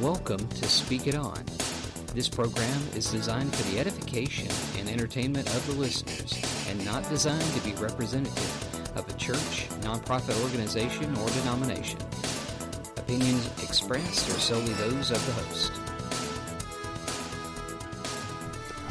Welcome 0.00 0.48
to 0.48 0.66
Speak 0.66 1.06
It 1.08 1.14
On. 1.14 1.44
This 2.14 2.26
program 2.26 2.80
is 2.96 3.10
designed 3.10 3.54
for 3.54 3.70
the 3.70 3.78
edification 3.78 4.48
and 4.78 4.88
entertainment 4.88 5.46
of 5.48 5.66
the 5.66 5.74
listeners 5.74 6.42
and 6.70 6.82
not 6.86 7.06
designed 7.10 7.44
to 7.52 7.60
be 7.60 7.74
representative 7.74 8.96
of 8.96 9.06
a 9.06 9.12
church, 9.18 9.68
nonprofit 9.82 10.42
organization, 10.42 11.14
or 11.18 11.28
denomination. 11.28 11.98
Opinions 12.96 13.46
expressed 13.62 14.30
are 14.30 14.40
solely 14.40 14.72
those 14.72 15.10
of 15.10 15.26
the 15.26 15.32
host. 15.32 15.72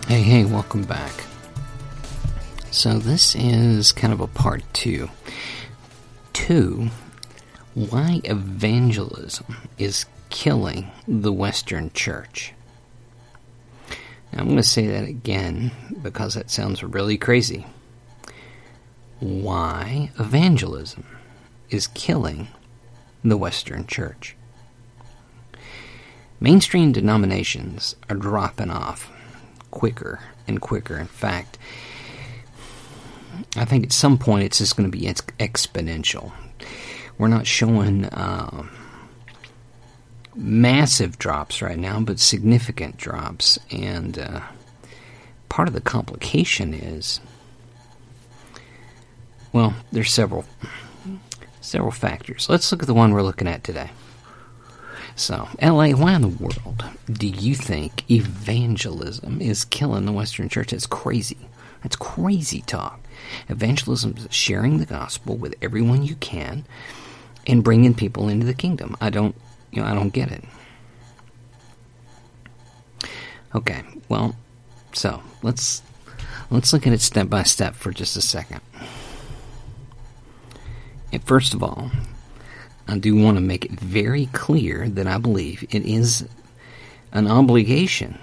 Hey, 0.08 0.22
hey, 0.22 0.46
welcome 0.46 0.84
back. 0.84 1.24
So, 2.70 3.00
this 3.00 3.34
is 3.34 3.92
kind 3.92 4.14
of 4.14 4.20
a 4.20 4.28
part 4.28 4.62
two. 4.74 5.10
Two, 6.34 6.90
why 7.74 8.22
evangelism 8.26 9.56
is 9.80 10.06
killing 10.30 10.92
the 11.08 11.34
Western 11.34 11.92
church. 11.92 12.54
Now, 14.32 14.42
I'm 14.42 14.46
going 14.46 14.58
to 14.58 14.64
say 14.64 14.88
that 14.88 15.08
again 15.08 15.72
because 16.02 16.36
that 16.36 16.52
sounds 16.52 16.84
really 16.84 17.18
crazy. 17.18 17.66
Why 19.20 20.12
evangelism 20.20 21.06
is 21.70 21.88
killing 21.88 22.48
the 23.24 23.38
Western 23.38 23.86
church. 23.86 24.36
Mainstream 26.40 26.92
denominations 26.92 27.96
are 28.10 28.16
dropping 28.16 28.72
off 28.72 29.12
quicker 29.72 30.22
and 30.48 30.62
quicker. 30.62 30.98
In 30.98 31.08
fact, 31.08 31.58
I 33.56 33.66
think 33.66 33.84
at 33.86 33.92
some 33.92 34.18
point 34.18 34.44
it's 34.46 34.60
just 34.60 34.78
going 34.78 34.90
to 34.90 34.98
be 34.98 35.06
exponential. 35.06 36.32
We're 37.18 37.28
not 37.28 37.46
showing 37.46 38.06
uh, 38.06 38.64
massive 40.40 41.20
drops 41.20 41.62
right 41.62 41.78
now, 41.78 42.00
but 42.00 42.20
significant 42.20 42.98
drops. 42.98 43.60
And 43.72 44.18
uh, 44.18 44.42
part 45.50 45.68
of 45.68 45.74
the 45.74 45.82
complication 45.82 46.74
is, 46.74 47.20
well, 49.52 49.74
there's 49.92 50.12
several 50.12 50.46
several 51.62 51.92
factors. 51.92 52.48
Let's 52.50 52.72
look 52.72 52.82
at 52.82 52.88
the 52.88 52.94
one 52.94 53.14
we're 53.14 53.22
looking 53.22 53.48
at 53.48 53.64
today. 53.64 53.92
So, 55.16 55.50
LA, 55.62 55.90
why 55.90 56.14
in 56.14 56.22
the 56.22 56.28
world 56.30 56.86
do 57.12 57.28
you 57.28 57.54
think 57.54 58.10
evangelism 58.10 59.42
is 59.42 59.66
killing 59.66 60.06
the 60.06 60.14
Western 60.14 60.48
church? 60.48 60.72
That's 60.72 60.88
crazy. 60.88 61.38
That's 61.84 61.98
crazy 61.98 62.62
talk. 62.62 63.02
Evangelism 63.50 64.16
is 64.18 64.28
sharing 64.34 64.78
the 64.78 64.86
gospel 64.86 65.36
with 65.36 65.56
everyone 65.62 66.04
you 66.04 66.16
can 66.16 66.66
and 67.46 67.64
bringing 67.64 67.94
people 67.94 68.30
into 68.30 68.46
the 68.46 68.54
kingdom. 68.54 68.96
I 69.02 69.10
don't, 69.10 69.36
you 69.72 69.82
know, 69.82 69.88
I 69.88 69.94
don't 69.94 70.10
get 70.10 70.32
it. 70.32 70.44
Okay, 73.56 73.82
well, 74.10 74.36
so 74.94 75.22
let's 75.42 75.82
let's 76.52 76.72
look 76.72 76.86
at 76.86 76.94
it 76.94 77.02
step 77.02 77.30
by 77.30 77.44
step 77.44 77.76
for 77.76 77.92
just 77.92 78.16
a 78.16 78.22
second. 78.22 78.62
And 81.12 81.24
first 81.24 81.54
of 81.54 81.64
all, 81.64 81.90
I 82.88 82.98
do 82.98 83.16
want 83.16 83.38
to 83.38 83.42
make 83.42 83.66
it 83.66 83.72
very 83.72 84.28
clear 84.28 84.88
that 84.90 85.08
I 85.08 85.18
believe 85.18 85.64
it 85.72 85.84
is 85.86 86.28
an 87.12 87.28
obligation 87.28 88.20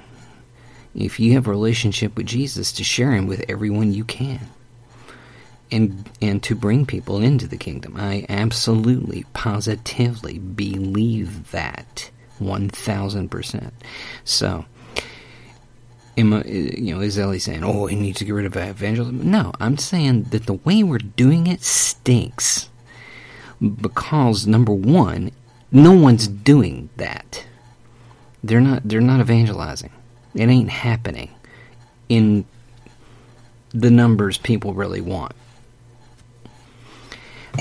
if 0.94 1.20
you 1.20 1.32
have 1.34 1.46
a 1.46 1.50
relationship 1.50 2.16
with 2.16 2.26
Jesus 2.26 2.72
to 2.72 2.84
share 2.84 3.12
him 3.12 3.26
with 3.26 3.44
everyone 3.48 3.92
you 3.92 4.04
can 4.04 4.40
and 5.70 6.08
and 6.20 6.42
to 6.44 6.54
bring 6.54 6.86
people 6.86 7.20
into 7.20 7.46
the 7.46 7.56
kingdom. 7.56 7.96
I 7.96 8.26
absolutely, 8.28 9.24
positively 9.32 10.38
believe 10.38 11.50
that 11.50 12.10
one 12.38 12.68
thousand 12.68 13.30
percent. 13.30 13.74
So, 14.24 14.64
am 16.16 16.32
uh, 16.32 16.42
you 16.44 16.94
know, 16.94 17.00
is 17.00 17.18
Ellie 17.18 17.38
saying, 17.38 17.64
"Oh, 17.64 17.86
he 17.86 17.96
needs 17.96 18.18
to 18.18 18.24
get 18.24 18.32
rid 18.32 18.46
of 18.46 18.56
evangelism"? 18.56 19.30
No, 19.30 19.52
I'm 19.60 19.78
saying 19.78 20.24
that 20.30 20.46
the 20.46 20.54
way 20.54 20.82
we're 20.82 20.98
doing 20.98 21.46
it 21.46 21.62
stinks 21.62 22.68
because 23.60 24.46
number 24.46 24.72
one, 24.72 25.30
no 25.72 25.92
one's 25.92 26.28
doing 26.28 26.90
that. 26.96 27.46
They're 28.44 28.60
not. 28.60 28.82
They're 28.84 29.00
not 29.00 29.20
evangelizing. 29.20 29.90
It 30.34 30.48
ain't 30.48 30.70
happening 30.70 31.30
in 32.08 32.44
the 33.70 33.90
numbers 33.90 34.38
people 34.38 34.74
really 34.74 35.00
want. 35.00 35.32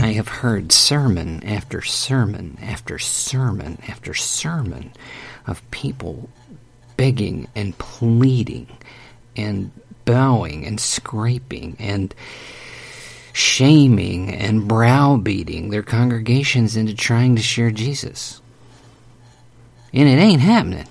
I 0.05 0.09
have 0.09 0.27
heard 0.27 0.71
sermon 0.71 1.43
after 1.43 1.81
sermon 1.81 2.59
after 2.61 2.99
sermon 2.99 3.79
after 3.87 4.13
sermon 4.13 4.93
of 5.47 5.67
people 5.71 6.29
begging 6.95 7.47
and 7.55 7.75
pleading 7.79 8.67
and 9.35 9.71
bowing 10.05 10.63
and 10.63 10.79
scraping 10.79 11.75
and 11.79 12.13
shaming 13.33 14.31
and 14.31 14.67
browbeating 14.67 15.71
their 15.71 15.81
congregations 15.81 16.75
into 16.75 16.93
trying 16.93 17.35
to 17.37 17.41
share 17.41 17.71
Jesus. 17.71 18.43
And 19.91 20.07
it 20.07 20.21
ain't 20.21 20.41
happening. 20.41 20.87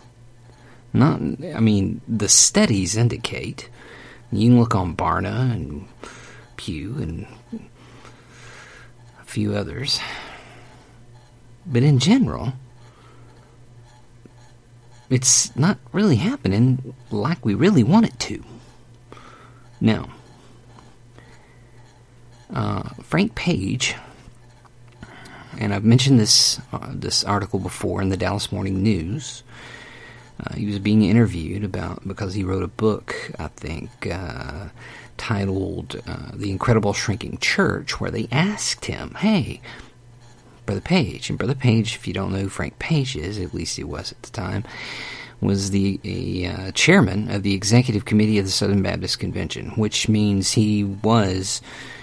Not, 0.93 1.21
I 1.55 1.61
mean, 1.61 2.01
the 2.09 2.29
studies 2.29 2.97
indicate. 2.97 3.69
You 4.33 4.51
can 4.51 4.59
look 4.59 4.75
on 4.75 4.97
Barna 4.97 5.53
and 5.53 5.87
Pew 6.57 6.97
and 6.97 7.29
few 9.34 9.53
others. 9.53 9.99
But 11.67 11.83
in 11.83 11.99
general, 11.99 12.53
it's 15.11 15.55
not 15.56 15.78
really 15.93 16.15
happening 16.17 16.95
like 17.11 17.45
we 17.45 17.53
really 17.53 17.83
want 17.83 18.06
it 18.06 18.17
to. 18.21 18.45
Now, 19.81 20.09
uh, 22.55 22.91
Frank 23.03 23.34
Page, 23.34 23.97
and 25.59 25.75
I've 25.75 25.84
mentioned 25.84 26.21
this 26.21 26.61
uh, 26.72 26.93
this 26.95 27.25
article 27.25 27.59
before 27.59 28.01
in 28.01 28.11
the 28.11 28.16
Dallas 28.16 28.53
Morning 28.53 28.84
News. 28.84 29.43
Uh, 30.47 30.55
he 30.55 30.66
was 30.66 30.78
being 30.78 31.03
interviewed 31.03 31.65
about 31.65 32.06
because 32.06 32.34
he 32.34 32.44
wrote 32.44 32.62
a 32.62 32.69
book, 32.69 33.32
I 33.38 33.49
think, 33.49 33.91
uh, 34.06 34.69
titled 35.16 36.00
uh, 36.06 36.32
The 36.34 36.50
Incredible 36.50 36.93
Shrinking 36.93 37.38
Church, 37.38 38.00
where 38.00 38.10
they 38.10 38.28
asked 38.31 38.84
him, 38.87 39.15
Hey, 39.15 39.60
Brother 40.66 40.81
Page, 40.81 41.28
and 41.28 41.38
Brother 41.38 41.54
Page, 41.54 41.94
if 41.97 42.06
you 42.06 42.15
don't 42.15 42.33
know 42.33 42.41
who 42.41 42.49
Frank 42.49 42.78
Page 42.78 43.16
is, 43.16 43.38
at 43.38 43.54
least 43.54 43.77
he 43.77 43.84
was 43.84 44.12
at 44.12 44.22
the 44.22 44.31
time, 44.31 44.65
was 45.41 45.71
the 45.71 46.00
a, 46.04 46.47
uh, 46.47 46.71
chairman 46.72 47.31
of 47.31 47.43
the 47.43 47.54
executive 47.54 48.04
committee 48.04 48.38
of 48.38 48.47
the 48.47 48.50
Southern 48.50 48.83
Baptist 48.83 49.19
Convention, 49.19 49.71
which 49.71 50.09
means 50.09 50.53
he 50.53 50.84
was, 50.84 51.60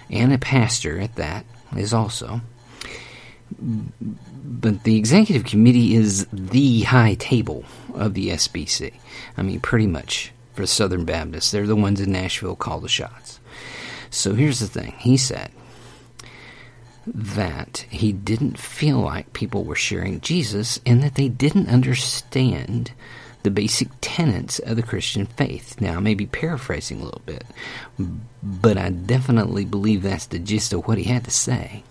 and 0.10 0.32
a 0.32 0.38
pastor 0.38 1.00
at 1.00 1.16
that, 1.16 1.46
is 1.76 1.94
also. 1.94 2.42
But 3.60 4.84
the 4.84 4.98
executive 4.98 5.46
committee 5.46 5.96
is 5.96 6.28
the 6.32 6.82
high 6.82 7.16
table 7.16 7.66
of 7.94 8.14
the 8.14 8.30
SBC. 8.30 8.94
I 9.38 9.42
mean, 9.42 9.60
pretty 9.60 9.88
much 9.88 10.32
for 10.54 10.66
Southern 10.66 11.06
Baptists. 11.06 11.52
They're 11.52 11.68
the 11.68 11.76
ones 11.76 12.00
in 12.00 12.12
Nashville 12.12 12.56
call 12.56 12.80
the 12.80 12.90
shots. 12.90 13.40
So 14.10 14.34
here's 14.34 14.60
the 14.60 14.68
thing 14.68 14.94
he 15.00 15.18
said 15.18 15.52
that 17.08 17.86
he 17.90 18.12
didn't 18.12 18.60
feel 18.60 19.00
like 19.00 19.34
people 19.34 19.64
were 19.64 19.76
sharing 19.76 20.22
Jesus 20.22 20.80
and 20.86 21.02
that 21.02 21.16
they 21.16 21.30
didn't 21.30 21.70
understand 21.70 22.92
the 23.44 23.50
basic 23.50 23.88
tenets 24.02 24.60
of 24.60 24.76
the 24.76 24.84
Christian 24.84 25.26
faith. 25.26 25.82
Now, 25.82 25.98
I 25.98 26.00
may 26.00 26.14
be 26.14 26.28
paraphrasing 26.28 27.02
a 27.02 27.04
little 27.04 27.24
bit, 27.26 27.44
but 28.44 28.78
I 28.78 28.90
definitely 28.90 29.66
believe 29.66 30.04
that's 30.04 30.28
the 30.28 30.38
gist 30.38 30.74
of 30.74 30.88
what 30.88 31.00
he 31.00 31.06
had 31.06 31.24
to 31.24 31.32
say. 31.32 31.84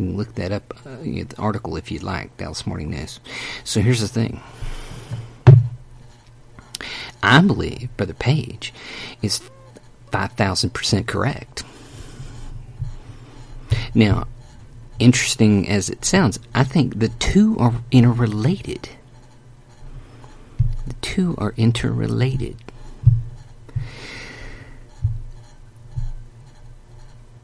You 0.00 0.06
can 0.06 0.16
look 0.16 0.34
that 0.36 0.50
up, 0.50 0.72
uh, 0.86 0.96
the 1.02 1.26
article 1.36 1.76
if 1.76 1.90
you'd 1.90 2.02
like, 2.02 2.34
Dallas 2.38 2.66
Morning 2.66 2.88
News. 2.88 3.20
So 3.64 3.82
here's 3.82 4.00
the 4.00 4.08
thing 4.08 4.40
I 7.22 7.42
believe 7.42 7.94
Brother 7.98 8.14
Page 8.14 8.72
is 9.20 9.42
5,000% 10.10 11.06
correct. 11.06 11.64
Now, 13.94 14.26
interesting 14.98 15.68
as 15.68 15.90
it 15.90 16.06
sounds, 16.06 16.38
I 16.54 16.64
think 16.64 16.98
the 16.98 17.08
two 17.08 17.58
are 17.58 17.74
interrelated. 17.90 18.88
The 20.86 20.94
two 21.02 21.34
are 21.36 21.52
interrelated. 21.58 22.56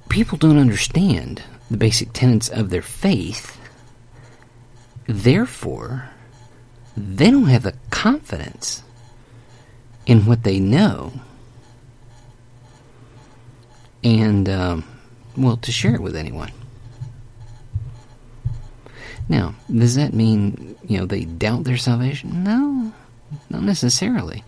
People 0.09 0.39
don't 0.39 0.57
understand 0.57 1.43
the 1.71 1.77
basic 1.77 2.13
tenets 2.13 2.49
of 2.49 2.71
their 2.71 2.83
faith. 2.83 3.59
Therefore, 5.07 6.11
they 6.97 7.31
don't 7.31 7.47
have 7.47 7.65
the 7.65 7.75
confidence 7.91 8.83
in 10.07 10.27
what 10.27 10.45
they 10.45 10.59
know 10.61 11.13
and 14.05 14.49
um, 14.49 14.85
well 15.37 15.57
to 15.59 15.73
share 15.73 15.95
it 15.95 16.03
with 16.03 16.17
anyone 16.17 16.53
Now, 19.29 19.55
does 19.75 19.97
that 19.97 20.13
mean, 20.15 20.77
you 20.87 20.99
know, 20.99 21.07
they 21.07 21.25
doubt 21.25 21.65
their 21.65 21.77
salvation? 21.77 22.45
No, 22.45 22.93
not 23.51 23.63
necessarily. 23.63 24.45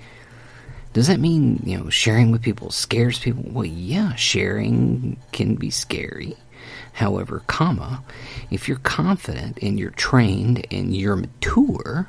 Does 0.93 1.09
that 1.09 1.21
mean, 1.21 1.61
you 1.65 1.79
know, 1.79 1.91
sharing 1.91 2.31
with 2.31 2.43
people 2.43 2.71
scares 2.71 3.19
people? 3.19 3.45
Well, 3.51 3.65
yeah, 3.67 4.15
sharing 4.15 5.19
can 5.33 5.57
be 5.57 5.71
scary. 5.71 6.37
However, 6.99 7.45
comma, 7.47 8.03
if 8.51 8.67
you're 8.67 8.79
confident 8.79 9.61
and 9.63 9.79
you're 9.79 9.93
trained 9.93 10.67
and 10.69 10.97
you're 10.97 11.15
mature, 11.15 12.09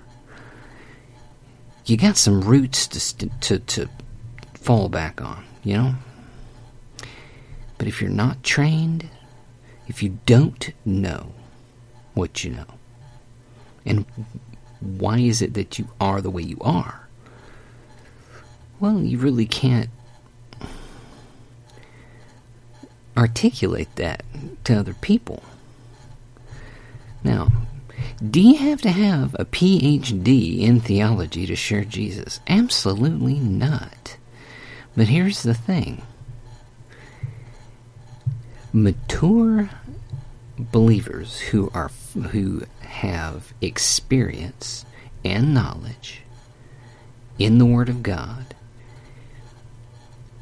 you 1.86 1.96
got 1.96 2.18
some 2.18 2.42
roots 2.42 2.88
to, 2.88 3.30
to, 3.42 3.60
to 3.60 3.88
fall 4.56 4.90
back 4.90 5.22
on, 5.22 5.46
you 5.64 5.76
know? 5.76 5.96
But 7.78 7.88
if 7.88 8.02
you're 8.02 8.10
not 8.10 8.44
trained, 8.44 9.08
if 9.88 10.02
you 10.02 10.18
don't 10.26 10.72
know 10.84 11.34
what 12.16 12.44
you 12.44 12.50
know, 12.50 12.66
and 13.86 14.08
why 14.80 15.20
is 15.20 15.44
it 15.44 15.54
that 15.54 15.78
you 15.78 15.88
are 16.02 16.20
the 16.20 16.32
way 16.32 16.42
you 16.42 16.58
are? 16.62 17.08
Well, 18.80 19.02
you 19.02 19.20
really 19.20 19.46
can't 19.46 19.92
articulate 23.20 23.94
that 23.98 24.24
to 24.64 24.80
other 24.80 24.94
people. 24.94 25.44
Now, 27.22 27.50
do 28.26 28.40
you 28.40 28.58
have 28.58 28.82
to 28.84 28.92
have 28.92 29.36
a 29.38 29.44
PhD 29.44 30.62
in 30.62 30.80
theology 30.80 31.46
to 31.46 31.56
share 31.56 31.84
Jesus? 31.84 32.40
Absolutely 32.48 33.36
not. 33.36 34.16
But 34.96 35.10
here's 35.10 35.44
the 35.44 35.54
thing 35.54 36.02
mature 38.72 39.70
believers 40.58 41.40
who 41.40 41.70
are 41.74 41.92
who 42.32 42.64
have 42.82 43.54
experience 43.62 44.86
and 45.26 45.54
knowledge 45.54 46.22
in 47.38 47.58
the 47.58 47.66
word 47.66 47.90
of 47.90 48.04
God 48.04 48.56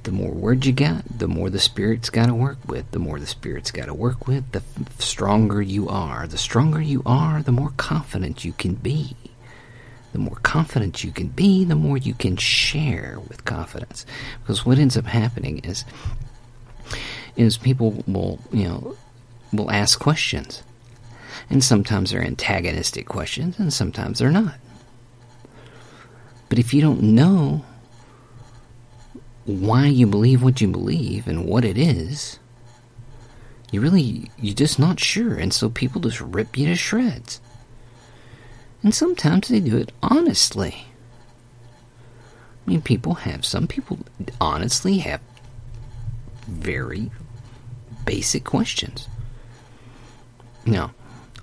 the 0.08 0.14
more 0.14 0.32
words 0.32 0.66
you 0.66 0.72
got, 0.72 1.04
the 1.20 1.28
more 1.28 1.50
the 1.50 1.60
Spirit's 1.60 2.10
got 2.10 2.28
to 2.28 2.34
work 2.34 2.60
with. 2.66 2.90
The 2.92 3.00
more 3.00 3.20
the 3.20 3.28
Spirit's 3.28 3.72
got 3.72 3.88
to 3.88 3.94
work 3.94 4.26
with, 4.26 4.50
the 4.54 4.60
f- 4.80 5.02
stronger 5.02 5.62
you 5.62 5.90
are. 5.90 6.26
The 6.28 6.38
stronger 6.38 6.80
you 6.80 7.04
are, 7.06 7.44
the 7.44 7.52
more 7.52 7.74
confident 7.76 8.46
you 8.46 8.54
can 8.54 8.76
be. 8.76 9.18
The 10.14 10.20
more 10.20 10.38
confident 10.44 11.04
you 11.04 11.12
can 11.12 11.28
be, 11.28 11.66
the 11.66 11.76
more 11.76 11.98
you 11.98 12.14
can 12.14 12.38
share 12.38 13.20
with 13.28 13.44
confidence. 13.44 14.06
Because 14.42 14.66
what 14.66 14.80
ends 14.80 14.96
up 14.96 15.08
happening 15.08 15.58
is, 15.66 15.84
is 17.36 17.58
people 17.58 18.02
will, 18.08 18.40
you 18.54 18.64
know, 18.64 18.96
will 19.52 19.70
ask 19.70 20.00
questions. 20.00 20.64
And 21.50 21.62
sometimes 21.62 22.12
they're 22.12 22.24
antagonistic 22.24 23.10
questions, 23.10 23.60
and 23.60 23.74
sometimes 23.74 24.20
they're 24.20 24.32
not. 24.32 24.56
But 26.48 26.60
if 26.60 26.74
you 26.74 26.80
don't 26.80 27.04
know 27.04 27.66
why 29.48 29.86
you 29.88 30.06
believe 30.06 30.44
what 30.44 30.60
you 30.60 30.68
believe 30.68 31.26
and 31.26 31.46
what 31.46 31.64
it 31.64 31.78
is, 31.78 32.38
you 33.72 33.80
really, 33.80 34.30
you're 34.38 34.54
just 34.54 34.78
not 34.78 35.00
sure. 35.00 35.36
And 35.36 35.54
so 35.54 35.70
people 35.70 36.02
just 36.02 36.20
rip 36.20 36.58
you 36.58 36.68
to 36.68 36.76
shreds. 36.76 37.40
And 38.84 38.94
sometimes 38.94 39.48
they 39.48 39.62
do 39.62 39.78
it 39.78 39.94
honestly. 40.04 40.88
I 42.66 42.70
mean, 42.70 42.82
people 42.82 43.16
have, 43.16 43.46
some 43.46 43.68
people 43.68 44.00
honestly 44.42 44.98
have 45.00 45.22
very 46.46 47.10
basic 48.06 48.44
questions. 48.44 49.08
Now, 50.66 50.94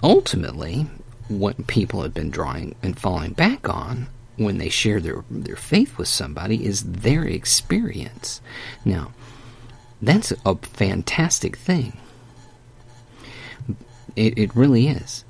ultimately, 0.02 0.86
what 1.28 1.66
people 1.66 2.02
have 2.02 2.12
been 2.12 2.30
drawing 2.30 2.74
and 2.82 2.98
falling 2.98 3.32
back 3.32 3.66
on 3.66 4.08
when 4.36 4.58
they 4.58 4.68
share 4.68 5.00
their, 5.00 5.24
their 5.30 5.56
faith 5.56 5.96
with 5.98 6.08
somebody 6.08 6.64
is 6.64 6.82
their 6.82 7.24
experience. 7.24 8.40
Now, 8.84 9.12
that's 10.02 10.32
a 10.44 10.56
fantastic 10.56 11.56
thing. 11.56 11.96
It, 14.16 14.38
it 14.38 14.56
really 14.56 14.88
is. 14.88 15.24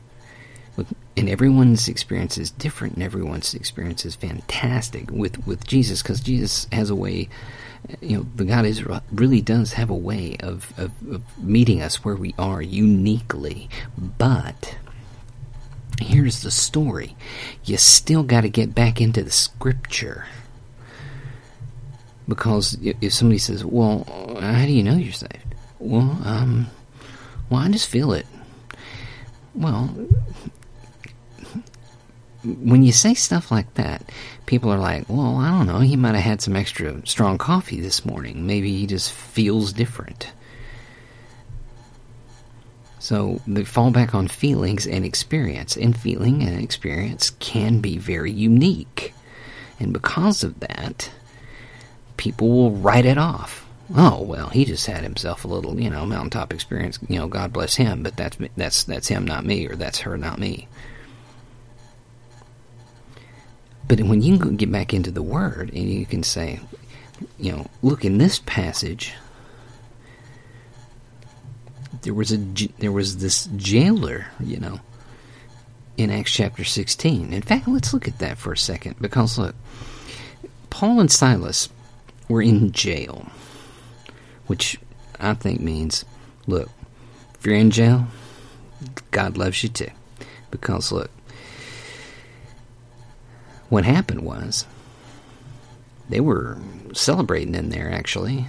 And 1.17 1.29
everyone's 1.29 1.87
experience 1.87 2.37
is 2.37 2.51
different, 2.51 2.95
and 2.95 3.03
everyone's 3.05 3.55
experience 3.55 4.05
is 4.05 4.17
fantastic 4.17 5.11
with, 5.13 5.47
with 5.47 5.65
Jesus, 5.65 6.03
because 6.03 6.21
Jesus 6.21 6.67
has 6.73 6.91
a 6.91 6.97
way, 6.97 7.29
you 8.01 8.17
know, 8.17 8.27
the 8.35 8.45
God 8.45 8.67
Israel 8.67 9.01
really 9.13 9.41
does 9.41 9.75
have 9.75 9.91
a 9.91 9.95
way 9.95 10.37
of, 10.41 10.73
of, 10.77 10.91
of 11.09 11.23
meeting 11.39 11.81
us 11.81 12.05
where 12.05 12.17
we 12.17 12.35
are 12.37 12.61
uniquely. 12.61 13.69
But 13.97 14.77
here's 16.01 16.43
the 16.43 16.51
story 16.51 17.17
you 17.65 17.77
still 17.77 18.23
got 18.23 18.43
to 18.43 18.49
get 18.49 18.75
back 18.75 19.01
into 19.01 19.23
the 19.23 19.31
scripture. 19.31 20.27
Because 22.27 22.79
if 22.83 23.13
somebody 23.13 23.39
says, 23.39 23.65
well, 23.65 24.05
how 24.41 24.65
do 24.65 24.73
you 24.73 24.83
know 24.83 24.95
you're 24.95 25.13
saved? 25.13 25.55
Well, 25.79 26.19
um, 26.25 26.69
well, 27.51 27.61
I 27.61 27.69
just 27.71 27.89
feel 27.89 28.13
it. 28.13 28.27
Well, 29.55 29.89
when 32.45 32.83
you 32.83 32.93
say 32.93 33.15
stuff 33.15 33.51
like 33.51 33.73
that, 33.75 34.11
people 34.47 34.73
are 34.73 34.79
like, 34.79 35.09
well, 35.09 35.37
I 35.37 35.51
don't 35.51 35.67
know, 35.67 35.81
he 35.81 35.97
might 35.97 36.15
have 36.15 36.25
had 36.25 36.43
some 36.43 36.57
extra 36.57 37.07
strong 37.07 37.39
coffee 37.39 37.81
this 37.81 38.05
morning. 38.05 38.47
Maybe 38.47 38.77
he 38.77 38.87
just 38.87 39.13
feels 39.13 39.73
different. 39.73 40.33
So 43.05 43.43
they 43.47 43.65
fall 43.65 43.91
back 43.91 44.15
on 44.15 44.29
feelings 44.29 44.87
and 44.87 45.05
experience, 45.05 45.77
and 45.77 45.95
feeling 45.95 46.43
and 46.43 46.59
experience 46.59 47.33
can 47.39 47.81
be 47.81 47.99
very 47.99 48.33
unique. 48.33 49.13
And 49.79 49.93
because 49.93 50.43
of 50.43 50.59
that, 50.61 51.11
people 52.17 52.49
will 52.49 52.71
write 52.71 53.05
it 53.05 53.19
off. 53.19 53.69
Oh 53.95 54.23
well, 54.23 54.49
he 54.49 54.65
just 54.65 54.87
had 54.87 55.03
himself 55.03 55.45
a 55.45 55.49
little, 55.49 55.79
you 55.79 55.91
know, 55.91 56.07
mountaintop 56.07 56.51
experience. 56.51 56.99
You 57.07 57.19
know, 57.19 57.29
God 57.29 57.53
bless 57.53 57.75
him, 57.75 58.03
but 58.03 58.17
that's 58.17 58.39
that's 58.57 58.85
that's 58.85 59.09
him, 59.09 59.27
not 59.27 59.45
me, 59.45 59.69
or 59.69 59.77
that's 59.77 59.99
her, 59.99 60.17
not 60.17 60.39
me. 60.39 60.67
But 63.87 64.01
when 64.01 64.23
you 64.23 64.39
get 64.39 64.73
back 64.73 64.95
into 64.95 65.11
the 65.11 65.23
Word 65.23 65.69
and 65.75 65.91
you 65.91 66.07
can 66.07 66.23
say, 66.23 66.59
you 67.39 67.53
know, 67.53 67.67
look 67.83 68.03
in 68.03 68.17
this 68.17 68.41
passage, 68.47 69.13
there 72.05 72.15
was 72.15 72.33
a 72.33 72.37
there 72.79 72.93
was 72.93 73.17
this 73.17 73.49
jailer, 73.57 74.27
you 74.39 74.59
know, 74.59 74.81
in 75.97 76.11
Acts 76.11 76.33
chapter 76.33 76.63
16. 76.63 77.33
In 77.33 77.43
fact, 77.43 77.67
let's 77.67 77.95
look 77.95 78.07
at 78.07 78.19
that 78.19 78.37
for 78.37 78.53
a 78.53 78.59
second 78.59 78.97
because 79.01 79.39
look, 79.39 79.55
Paul 80.69 81.01
and 81.01 81.11
Silas 81.11 81.71
were 82.29 82.43
in 82.43 82.73
jail, 82.73 83.27
which 84.47 84.79
I 85.19 85.33
think 85.33 85.61
means, 85.61 86.05
look, 86.47 86.69
if 87.39 87.47
you're 87.47 87.57
in 87.57 87.71
jail, 87.71 88.07
God 89.11 89.39
loves 89.39 89.63
you 89.63 89.71
too. 89.71 89.91
Because 90.51 90.93
look, 90.93 91.11
what 93.71 93.87
happened 93.87 94.21
was 94.21 94.67
they 96.09 96.21
were 96.21 96.59
celebrating 96.93 97.55
in 97.55 97.71
there, 97.71 97.91
actually, 97.91 98.47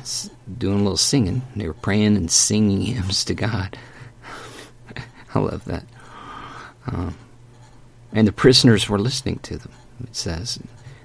doing 0.58 0.80
a 0.80 0.84
little 0.84 0.98
singing. 0.98 1.42
They 1.56 1.68
were 1.68 1.74
praying 1.74 2.18
and 2.18 2.30
singing 2.30 2.82
hymns 2.82 3.24
to 3.26 3.34
God. 3.34 3.78
I 5.34 5.40
love 5.40 5.66
that. 5.66 5.86
Um, 6.88 7.18
and 8.14 8.28
the 8.28 8.32
prisoners 8.32 8.88
were 8.90 9.00
listening 9.00 9.40
to 9.40 9.58
them. 9.58 9.72
It 10.04 10.16
says 10.16 10.60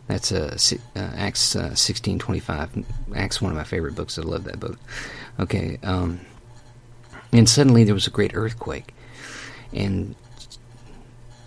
that's 0.06 0.32
uh, 0.32 0.56
uh, 0.96 0.98
Acts 1.16 1.54
uh, 1.54 1.74
sixteen 1.74 2.18
twenty 2.18 2.40
five. 2.40 2.70
Acts 3.14 3.40
one 3.40 3.52
of 3.52 3.56
my 3.56 3.64
favorite 3.64 3.94
books. 3.94 4.18
I 4.18 4.22
love 4.22 4.44
that 4.44 4.60
book. 4.60 4.78
Okay, 5.38 5.78
um, 5.82 6.20
and 7.32 7.48
suddenly 7.48 7.84
there 7.84 7.94
was 7.94 8.06
a 8.06 8.10
great 8.10 8.34
earthquake, 8.34 8.94
and 9.72 10.14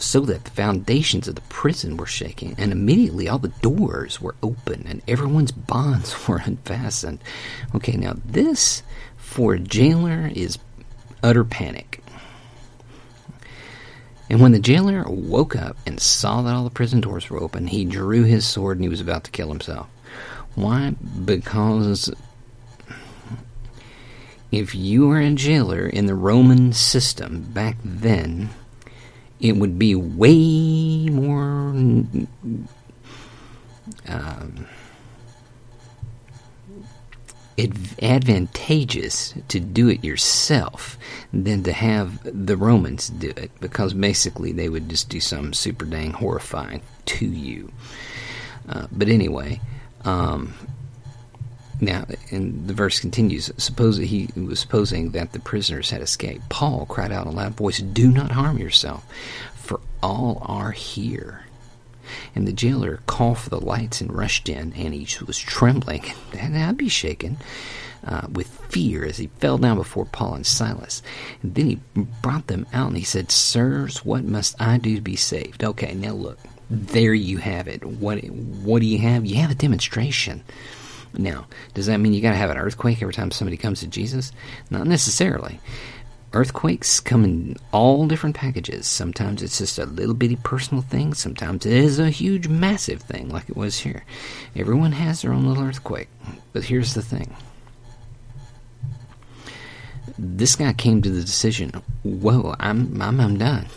so 0.04 0.22
that 0.22 0.44
the 0.44 0.52
foundations 0.52 1.28
of 1.28 1.36
the 1.36 1.42
prison 1.42 1.98
were 1.98 2.06
shaking, 2.06 2.56
and 2.58 2.72
immediately 2.72 3.28
all 3.28 3.40
the 3.40 3.48
doors 3.48 4.22
were 4.22 4.36
open 4.44 4.86
and 4.88 5.02
everyone's 5.08 5.52
bonds 5.52 6.28
were 6.28 6.42
unfastened. 6.46 7.20
Okay, 7.76 7.94
now 7.94 8.16
this 8.26 8.84
for 9.18 9.54
a 9.54 9.60
jailer 9.60 10.30
is 10.36 10.60
utter 11.24 11.44
panic. 11.44 12.02
And 14.30 14.42
when 14.42 14.52
the 14.52 14.60
jailer 14.60 15.04
woke 15.08 15.56
up 15.56 15.78
and 15.86 16.00
saw 16.00 16.42
that 16.42 16.56
all 16.56 16.64
the 16.64 16.70
prison 16.70 17.02
doors 17.02 17.30
were 17.30 17.42
open, 17.42 17.68
he 17.68 17.86
drew 17.86 18.24
his 18.24 18.46
sword 18.46 18.78
and 18.78 18.84
he 18.84 18.90
was 18.90 19.02
about 19.02 19.24
to 19.26 19.32
kill 19.32 19.50
himself. 19.50 19.88
Why? 20.56 20.96
Because 21.26 22.12
if 24.52 24.76
you 24.76 25.08
were 25.08 25.20
a 25.20 25.32
jailer 25.32 25.88
in 25.88 26.06
the 26.06 26.16
Roman 26.16 26.74
system 26.74 27.42
back 27.42 27.78
then, 27.84 28.50
it 29.44 29.58
would 29.58 29.78
be 29.78 29.94
way 29.94 31.10
more 31.10 31.76
um, 34.08 34.66
advantageous 38.02 39.34
to 39.50 39.60
do 39.60 39.90
it 39.90 40.02
yourself 40.02 40.98
than 41.34 41.62
to 41.64 41.74
have 41.74 42.20
the 42.24 42.56
Romans 42.56 43.10
do 43.10 43.34
it 43.36 43.52
because 43.60 43.94
basically 43.94 44.54
they 44.54 44.70
would 44.70 44.88
just 44.88 45.10
do 45.10 45.20
something 45.20 45.52
super 45.52 45.84
dang 45.84 46.14
horrifying 46.14 46.82
to 47.06 47.26
you. 47.26 47.70
Uh, 48.70 48.88
but 48.94 49.10
anyway, 49.10 49.60
um, 50.06 50.54
now, 51.86 52.06
and 52.32 52.68
the 52.68 52.74
verse 52.74 53.00
continues. 53.00 53.52
Suppose 53.58 53.98
he 53.98 54.30
was 54.36 54.60
supposing 54.60 55.12
that 55.12 55.32
the 55.32 55.40
prisoners 55.40 55.90
had 55.90 56.02
escaped. 56.02 56.50
Paul 56.50 56.86
cried 56.86 57.12
out 57.12 57.26
in 57.26 57.34
a 57.34 57.36
loud 57.36 57.56
voice, 57.56 57.80
"Do 57.80 58.12
not 58.12 58.32
harm 58.32 58.58
yourself, 58.58 59.06
for 59.56 59.80
all 60.02 60.42
are 60.46 60.72
here." 60.72 61.46
And 62.36 62.48
the 62.48 62.54
jailer 62.54 63.00
called 63.08 63.40
for 63.40 63.50
the 63.50 63.62
lights 63.62 64.02
and 64.02 64.12
rushed 64.12 64.50
in, 64.50 64.74
and 64.74 64.94
he 64.94 65.08
was 65.26 65.38
trembling, 65.40 66.04
and 66.38 66.58
I'd 66.58 66.78
be 66.78 66.90
shaken 66.90 67.38
uh, 68.06 68.28
with 68.32 68.48
fear 68.70 69.06
as 69.06 69.18
he 69.18 69.28
fell 69.40 69.58
down 69.58 69.78
before 69.78 70.06
Paul 70.06 70.36
and 70.36 70.46
Silas. 70.46 71.02
And 71.42 71.56
then 71.56 71.66
he 71.68 71.80
brought 72.22 72.48
them 72.48 72.66
out, 72.74 72.90
and 72.90 72.98
he 72.98 73.04
said, 73.04 73.32
"Sirs, 73.32 74.04
what 74.06 74.24
must 74.24 74.60
I 74.62 74.78
do 74.78 74.96
to 74.96 75.02
be 75.02 75.16
saved?" 75.16 75.64
Okay, 75.64 75.94
now 75.94 76.14
look, 76.14 76.40
there 76.70 77.14
you 77.14 77.38
have 77.38 77.68
it. 77.68 77.86
What 77.86 78.24
what 78.24 78.82
do 78.82 78.86
you 78.86 79.00
have? 79.00 79.26
You 79.26 79.38
have 79.38 79.52
a 79.52 79.56
demonstration. 79.56 80.44
Now, 81.14 81.46
does 81.74 81.86
that 81.86 81.98
mean 81.98 82.14
you 82.14 82.22
got 82.22 82.32
to 82.32 82.38
have 82.38 82.50
an 82.50 82.58
earthquake 82.58 83.02
every 83.02 83.14
time 83.14 83.32
somebody 83.32 83.58
comes 83.58 83.82
to 83.82 83.88
Jesus? 83.88 84.32
Not 84.70 84.88
necessarily. 84.88 85.60
Earthquakes 86.34 87.00
come 87.00 87.24
in 87.24 87.58
all 87.72 88.08
different 88.08 88.36
packages. 88.36 88.88
Sometimes 88.88 89.44
it's 89.44 89.60
just 89.60 89.78
a 89.78 89.86
little 89.86 90.16
bitty 90.16 90.38
personal 90.38 90.82
thing. 90.82 91.14
Sometimes 91.14 91.66
it 91.68 91.74
is 91.74 92.00
a 92.00 92.10
huge, 92.10 92.48
massive 92.48 93.02
thing, 93.04 93.30
like 93.30 93.50
it 93.50 93.56
was 93.56 93.80
here. 93.80 94.04
Everyone 94.56 94.94
has 94.94 95.22
their 95.22 95.32
own 95.32 95.46
little 95.46 95.64
earthquake. 95.64 96.10
But 96.52 96.66
here's 96.66 96.96
the 96.96 97.04
thing 97.04 97.36
this 100.18 100.56
guy 100.56 100.74
came 100.74 101.02
to 101.02 101.10
the 101.10 101.22
decision 101.22 101.72
whoa, 102.04 102.56
I'm, 102.60 103.02
I'm, 103.02 103.20
I'm 103.20 103.38
done. 103.38 103.68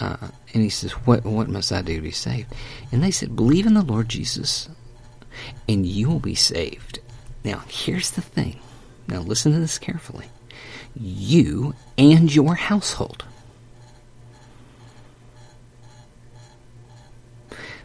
Uh, 0.00 0.16
and 0.52 0.62
he 0.62 0.68
says, 0.68 0.92
what, 0.92 1.24
what 1.24 1.48
must 1.48 1.72
I 1.72 1.82
do 1.82 1.96
to 1.96 2.02
be 2.02 2.10
saved? 2.10 2.52
And 2.90 3.02
they 3.02 3.10
said, 3.10 3.36
Believe 3.36 3.66
in 3.66 3.74
the 3.74 3.82
Lord 3.82 4.08
Jesus, 4.08 4.68
and 5.68 5.86
you 5.86 6.08
will 6.08 6.20
be 6.20 6.34
saved. 6.34 6.98
Now, 7.44 7.62
here's 7.68 8.10
the 8.12 8.22
thing. 8.22 8.58
Now, 9.08 9.20
listen 9.20 9.52
to 9.52 9.58
this 9.58 9.78
carefully 9.78 10.28
you 10.96 11.74
and 11.98 12.32
your 12.34 12.54
household. 12.54 13.24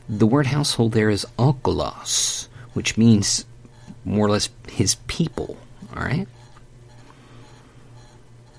The 0.07 0.25
word 0.25 0.47
household 0.47 0.93
there 0.93 1.09
is 1.09 1.25
okolos, 1.37 2.47
which 2.73 2.97
means 2.97 3.45
more 4.05 4.27
or 4.27 4.31
less 4.31 4.49
his 4.67 4.95
people. 5.07 5.57
All 5.95 6.03
right? 6.03 6.27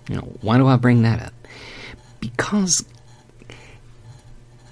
Now, 0.08 0.20
why 0.40 0.58
do 0.58 0.66
I 0.66 0.76
bring 0.76 1.02
that 1.02 1.20
up? 1.20 1.34
Because 2.20 2.84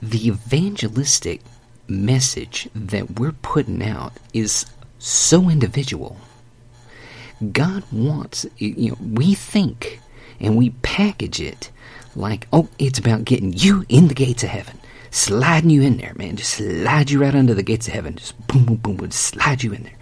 the 0.03 0.29
evangelistic 0.29 1.41
message 1.89 2.69
that 2.75 3.19
we're 3.19 3.33
putting 3.33 3.83
out 3.83 4.13
is 4.33 4.67
so 4.99 5.49
individual 5.49 6.17
God 7.53 7.85
wants, 7.93 8.47
you 8.59 8.91
know, 8.91 8.97
we 9.01 9.35
think 9.35 10.01
and 10.41 10.57
we 10.57 10.71
package 10.83 11.41
it 11.41 11.71
like, 12.17 12.49
oh, 12.53 12.69
it's 12.79 12.99
about 12.99 13.25
getting 13.25 13.53
you 13.53 13.85
in 13.89 14.09
the 14.09 14.15
gates 14.15 14.43
of 14.43 14.49
heaven, 14.49 14.79
sliding 15.11 15.71
you 15.71 15.83
in 15.83 15.99
there, 15.99 16.15
man. 16.17 16.37
Just 16.37 16.55
slide 16.55 17.11
you 17.11 17.21
right 17.21 17.35
under 17.35 17.55
the 17.55 17.63
gates 17.63 17.87
of 17.87 17.95
heaven. 17.95 18.17
Just 18.17 18.47
boom, 18.49 18.65
boom, 18.65 18.77
boom, 18.77 18.97
boom, 18.97 19.11
slide 19.13 19.63
you 19.63 19.73
in 19.73 19.85
there. 19.85 19.97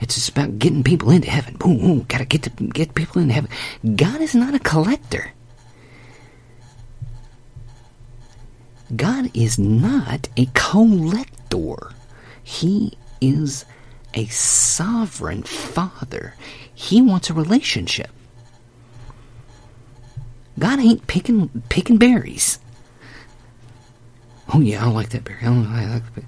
It's 0.00 0.14
just 0.14 0.30
about 0.30 0.58
getting 0.58 0.82
people 0.82 1.10
into 1.10 1.30
heaven. 1.30 1.54
Boom, 1.56 1.78
boom, 1.78 2.04
gotta 2.08 2.24
get 2.24 2.42
to 2.44 2.50
get 2.50 2.94
people 2.94 3.22
into 3.22 3.34
heaven. 3.34 3.50
God 3.96 4.20
is 4.20 4.34
not 4.34 4.54
a 4.54 4.60
collector. 4.60 5.32
God 8.94 9.30
is 9.34 9.58
not 9.58 10.28
a 10.36 10.46
collector. 10.54 11.76
He 12.42 12.96
is 13.20 13.64
a 14.14 14.26
sovereign 14.26 15.42
father. 15.42 16.34
He 16.74 17.02
wants 17.02 17.28
a 17.28 17.34
relationship. 17.34 18.10
God 20.58 20.80
ain't 20.80 21.06
picking 21.06 21.48
picking 21.68 21.98
berries. 21.98 22.58
Oh 24.52 24.60
yeah, 24.60 24.84
I 24.84 24.88
like 24.88 25.10
that 25.10 25.24
berry. 25.24 25.44
I 25.44 25.50
like 25.50 26.14
that 26.14 26.24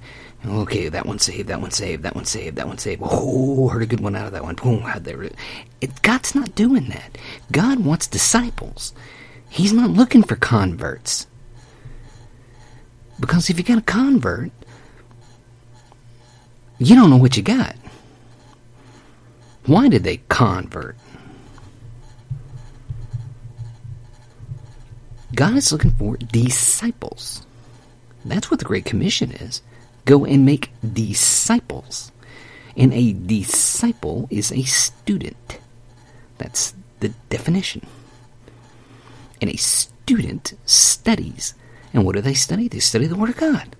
Okay, 0.46 0.88
that 0.88 1.04
one 1.04 1.18
saved, 1.18 1.48
that 1.48 1.60
one 1.60 1.70
saved, 1.70 2.02
that 2.04 2.14
one 2.14 2.24
saved, 2.24 2.56
that 2.56 2.66
one 2.66 2.78
saved. 2.78 3.02
Oh, 3.04 3.68
heard 3.68 3.82
a 3.82 3.86
good 3.86 4.00
one 4.00 4.16
out 4.16 4.26
of 4.26 4.32
that 4.32 4.42
one. 4.42 4.54
Boom, 4.54 4.80
had 4.80 5.04
there. 5.04 5.22
It, 5.80 6.02
God's 6.02 6.34
not 6.34 6.54
doing 6.54 6.88
that. 6.88 7.18
God 7.52 7.80
wants 7.80 8.06
disciples. 8.06 8.94
He's 9.50 9.72
not 9.72 9.90
looking 9.90 10.22
for 10.22 10.36
converts. 10.36 11.26
Because 13.20 13.50
if 13.50 13.58
you 13.58 13.64
got 13.64 13.78
a 13.78 13.82
convert, 13.82 14.50
you 16.78 16.94
don't 16.96 17.10
know 17.10 17.18
what 17.18 17.36
you 17.36 17.42
got. 17.42 17.76
Why 19.66 19.88
did 19.88 20.02
they 20.02 20.22
convert? 20.28 20.96
God 25.34 25.56
is 25.56 25.70
looking 25.70 25.92
for 25.92 26.16
disciples. 26.16 27.46
That's 28.24 28.50
what 28.50 28.58
the 28.58 28.66
Great 28.66 28.84
Commission 28.84 29.30
is. 29.32 29.62
Go 30.06 30.24
and 30.24 30.44
make 30.44 30.72
disciples. 30.82 32.10
And 32.76 32.92
a 32.92 33.12
disciple 33.12 34.26
is 34.30 34.50
a 34.50 34.62
student. 34.62 35.58
That's 36.38 36.74
the 37.00 37.10
definition. 37.28 37.86
And 39.40 39.50
a 39.50 39.56
student 39.56 40.54
studies. 40.64 41.54
And 41.92 42.04
what 42.04 42.14
do 42.14 42.20
they 42.20 42.34
study? 42.34 42.68
They 42.68 42.78
study 42.78 43.06
the 43.06 43.16
Word 43.16 43.30
of 43.30 43.36
God. 43.36 43.76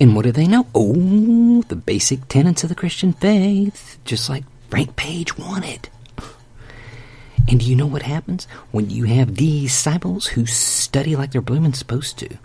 And 0.00 0.16
what 0.16 0.24
do 0.24 0.32
they 0.32 0.46
know? 0.46 0.66
Oh, 0.74 1.62
the 1.62 1.76
basic 1.76 2.26
tenets 2.28 2.62
of 2.62 2.70
the 2.70 2.74
Christian 2.74 3.12
faith, 3.12 3.98
just 4.04 4.30
like 4.30 4.44
Frank 4.70 4.96
Page 4.96 5.36
wanted. 5.36 5.90
And 7.46 7.60
do 7.60 7.66
you 7.66 7.76
know 7.76 7.86
what 7.86 8.02
happens 8.02 8.46
when 8.70 8.88
you 8.88 9.04
have 9.04 9.34
disciples 9.34 10.28
who 10.28 10.46
study 10.46 11.16
like 11.16 11.32
they're 11.32 11.42
blooming 11.42 11.74
supposed 11.74 12.18
to, 12.18 12.38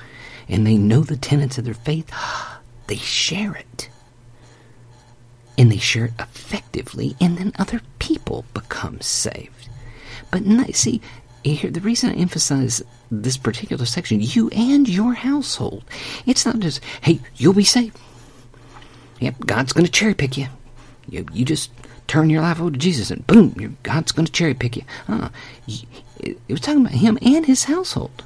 and 0.50 0.66
they 0.66 0.78
know 0.78 1.02
the 1.02 1.16
tenets 1.16 1.58
of 1.58 1.66
their 1.66 1.74
faith? 1.74 2.12
They 2.88 2.98
share 2.98 3.56
it. 3.56 3.90
And 5.58 5.72
they 5.72 5.80
share 5.80 6.06
it 6.06 6.14
effectively, 6.20 7.16
and 7.20 7.36
then 7.36 7.52
other 7.58 7.82
people 7.98 8.46
become 8.54 9.02
saved. 9.02 9.70
But 10.30 10.44
see, 10.76 11.02
here, 11.54 11.70
the 11.72 11.82
reason 11.82 12.10
I 12.10 12.16
emphasize 12.16 12.82
this 13.12 13.38
particular 13.38 13.86
section, 13.86 14.20
you 14.20 14.50
and 14.50 14.90
your 14.90 15.14
household, 15.14 15.84
it's 16.26 16.46
not 16.46 16.60
just, 16.60 16.82
hey, 17.02 17.20
you'll 17.36 17.54
be 17.54 17.64
saved. 17.64 17.98
Yep, 19.20 19.36
God's 19.46 19.74
going 19.74 19.86
to 19.86 19.92
cherry 19.92 20.14
pick 20.14 20.38
you. 20.38 20.48
You, 21.08 21.26
you 21.32 21.46
just 21.46 21.72
turn 22.08 22.30
your 22.30 22.42
life 22.42 22.60
over 22.60 22.72
to 22.72 22.78
Jesus, 22.78 23.12
and 23.12 23.26
boom, 23.28 23.78
God's 23.84 24.12
going 24.12 24.26
to 24.26 24.32
cherry 24.32 24.54
pick 24.54 24.76
you. 24.76 24.84
Uh, 25.08 25.30
it, 25.68 26.40
it 26.48 26.52
was 26.54 26.62
talking 26.62 26.82
about 26.82 26.94
him 26.94 27.18
and 27.22 27.46
his 27.46 27.66
household. 27.66 28.24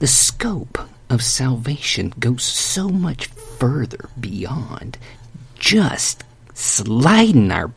The 0.00 0.06
scope 0.06 0.78
of 1.08 1.22
salvation 1.22 2.14
goes 2.18 2.42
so 2.42 2.88
much 2.88 3.26
further 3.26 4.08
beyond 4.18 4.96
just 5.58 6.24
sliding 6.54 7.52
our 7.52 7.72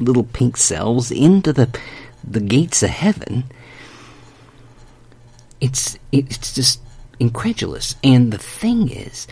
little 0.00 0.24
pink 0.24 0.56
selves 0.56 1.10
into 1.10 1.52
the 1.52 1.68
the 2.22 2.40
gates 2.40 2.82
of 2.82 2.90
heaven, 2.90 3.44
it's 5.60 5.98
it's 6.12 6.52
just 6.54 6.80
incredulous. 7.18 7.96
And 8.04 8.32
the 8.32 8.38
thing 8.38 8.90
is, 8.90 9.26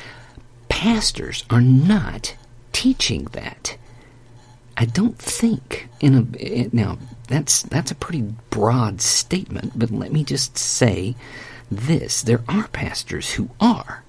pastors 0.68 1.44
are 1.50 1.60
not 1.60 2.36
teaching 2.72 3.24
that. 3.32 3.76
I 4.76 4.84
don't 4.84 5.18
think 5.18 5.88
in 6.00 6.14
a 6.38 6.68
now 6.72 6.98
that's 7.28 7.62
that's 7.62 7.90
a 7.90 7.94
pretty 7.94 8.34
broad 8.50 9.00
statement, 9.00 9.78
but 9.78 9.90
let 9.90 10.12
me 10.12 10.24
just 10.24 10.58
say 10.58 11.16
this: 11.70 12.22
there 12.22 12.42
are 12.48 12.68
pastors 12.68 13.32
who 13.32 13.48
are, 13.60 14.04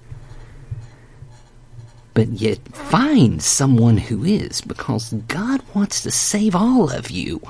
but 2.12 2.28
yet 2.28 2.58
find 2.74 3.42
someone 3.42 3.96
who 3.96 4.24
is, 4.24 4.60
because 4.60 5.12
God 5.12 5.62
wants 5.74 6.02
to 6.02 6.10
save 6.10 6.54
all 6.54 6.90
of 6.90 7.10
you 7.10 7.40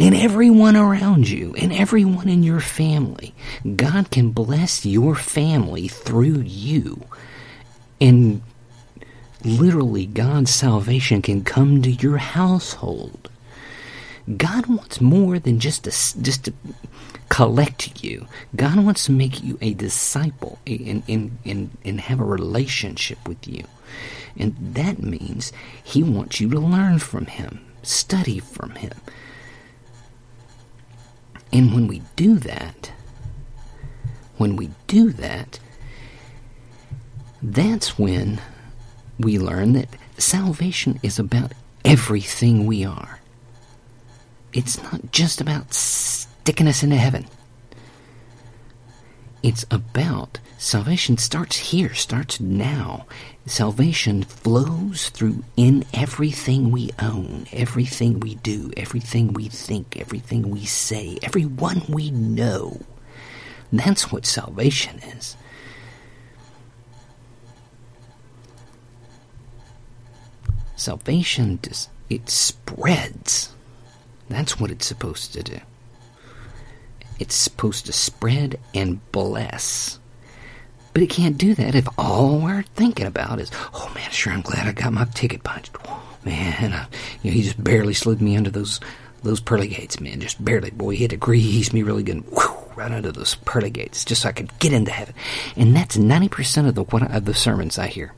and 0.00 0.14
everyone 0.14 0.76
around 0.76 1.28
you 1.28 1.54
and 1.58 1.72
everyone 1.74 2.28
in 2.28 2.42
your 2.42 2.60
family. 2.60 3.34
God 3.76 4.10
can 4.10 4.30
bless 4.30 4.86
your 4.86 5.14
family 5.14 5.88
through 5.88 6.40
you. 6.40 7.04
And 8.00 8.40
literally, 9.44 10.06
God's 10.06 10.50
salvation 10.52 11.20
can 11.20 11.44
come 11.44 11.82
to 11.82 11.90
your 11.90 12.16
household. 12.16 13.30
God 14.38 14.66
wants 14.66 15.02
more 15.02 15.38
than 15.38 15.60
just 15.60 15.84
to, 15.84 15.90
just 16.22 16.44
to 16.46 16.54
collect 17.28 18.02
you. 18.02 18.26
God 18.56 18.82
wants 18.82 19.04
to 19.04 19.12
make 19.12 19.42
you 19.42 19.58
a 19.60 19.74
disciple 19.74 20.58
and, 20.66 21.02
and, 21.08 21.38
and, 21.44 21.70
and 21.84 22.00
have 22.00 22.20
a 22.20 22.24
relationship 22.24 23.28
with 23.28 23.46
you. 23.46 23.64
And 24.34 24.56
that 24.60 25.02
means 25.02 25.52
He 25.84 26.02
wants 26.02 26.40
you 26.40 26.48
to 26.50 26.58
learn 26.58 27.00
from 27.00 27.26
Him, 27.26 27.60
study 27.82 28.38
from 28.38 28.70
Him. 28.70 28.92
And 31.52 31.74
when 31.74 31.86
we 31.86 32.02
do 32.16 32.38
that, 32.38 32.92
when 34.36 34.56
we 34.56 34.70
do 34.86 35.10
that, 35.12 35.58
that's 37.42 37.98
when 37.98 38.40
we 39.18 39.38
learn 39.38 39.72
that 39.72 39.88
salvation 40.18 41.00
is 41.02 41.18
about 41.18 41.52
everything 41.84 42.66
we 42.66 42.84
are. 42.84 43.20
It's 44.52 44.82
not 44.82 45.12
just 45.12 45.40
about 45.40 45.72
sticking 45.74 46.68
us 46.68 46.82
into 46.82 46.96
heaven. 46.96 47.26
It's 49.42 49.64
about 49.70 50.38
salvation 50.58 51.16
starts 51.16 51.56
here, 51.56 51.94
starts 51.94 52.40
now. 52.40 53.06
Salvation 53.46 54.22
flows 54.22 55.08
through 55.08 55.44
in 55.56 55.84
everything 55.94 56.70
we 56.70 56.90
own, 56.98 57.46
everything 57.52 58.20
we 58.20 58.34
do, 58.36 58.70
everything 58.76 59.32
we 59.32 59.48
think, 59.48 59.96
everything 59.96 60.50
we 60.50 60.66
say, 60.66 61.18
everyone 61.22 61.82
we 61.88 62.10
know. 62.10 62.82
That's 63.72 64.12
what 64.12 64.26
salvation 64.26 64.98
is. 64.98 65.36
Salvation 70.76 71.60
it 72.10 72.28
spreads. 72.28 73.54
That's 74.28 74.58
what 74.58 74.70
it's 74.70 74.86
supposed 74.86 75.32
to 75.34 75.42
do. 75.42 75.60
It's 77.20 77.34
supposed 77.34 77.86
to 77.86 77.92
spread 77.92 78.58
and 78.74 79.00
bless. 79.12 79.98
But 80.92 81.04
it 81.04 81.10
can't 81.10 81.38
do 81.38 81.54
that 81.54 81.76
if 81.76 81.86
all 81.96 82.40
we're 82.40 82.64
thinking 82.74 83.06
about 83.06 83.38
is, 83.38 83.50
oh 83.72 83.92
man, 83.94 84.10
sure, 84.10 84.32
I'm 84.32 84.40
glad 84.40 84.66
I 84.66 84.72
got 84.72 84.92
my 84.92 85.04
ticket 85.04 85.44
punched. 85.44 85.76
Oh, 85.86 86.02
man, 86.24 86.88
you 87.22 87.30
know, 87.30 87.34
he 87.36 87.42
just 87.42 87.62
barely 87.62 87.94
slid 87.94 88.20
me 88.20 88.36
under 88.36 88.50
those 88.50 88.80
those 89.22 89.40
pearly 89.40 89.68
gates, 89.68 90.00
man. 90.00 90.18
Just 90.18 90.42
barely. 90.42 90.70
Boy, 90.70 90.96
he 90.96 91.02
had 91.02 91.10
to 91.10 91.16
grease 91.16 91.72
me 91.72 91.82
really 91.82 92.02
good. 92.02 92.24
Whew, 92.30 92.56
right 92.74 92.90
under 92.90 93.12
those 93.12 93.34
pearly 93.34 93.70
gates, 93.70 94.04
just 94.04 94.22
so 94.22 94.30
I 94.30 94.32
could 94.32 94.58
get 94.58 94.72
into 94.72 94.90
heaven. 94.90 95.14
And 95.56 95.76
that's 95.76 95.98
90% 95.98 96.68
of 96.68 96.74
the, 96.74 97.14
of 97.14 97.24
the 97.26 97.34
sermons 97.34 97.78
I 97.78 97.86
hear. 97.86 98.14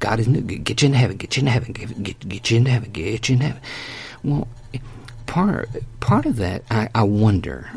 God 0.00 0.18
is 0.18 0.26
new. 0.26 0.40
get 0.40 0.82
you 0.82 0.86
into 0.86 0.98
heaven, 0.98 1.16
get 1.16 1.36
you 1.36 1.42
into 1.42 1.52
heaven, 1.52 1.72
get, 1.72 2.02
get, 2.02 2.28
get 2.28 2.50
you 2.50 2.56
into 2.56 2.70
heaven, 2.70 2.90
get 2.90 3.28
you 3.28 3.34
into 3.34 3.46
heaven. 3.46 3.62
Well, 4.24 4.48
part 5.28 5.70
part 6.00 6.26
of 6.26 6.36
that, 6.36 6.64
I, 6.70 6.88
I 6.94 7.04
wonder, 7.04 7.70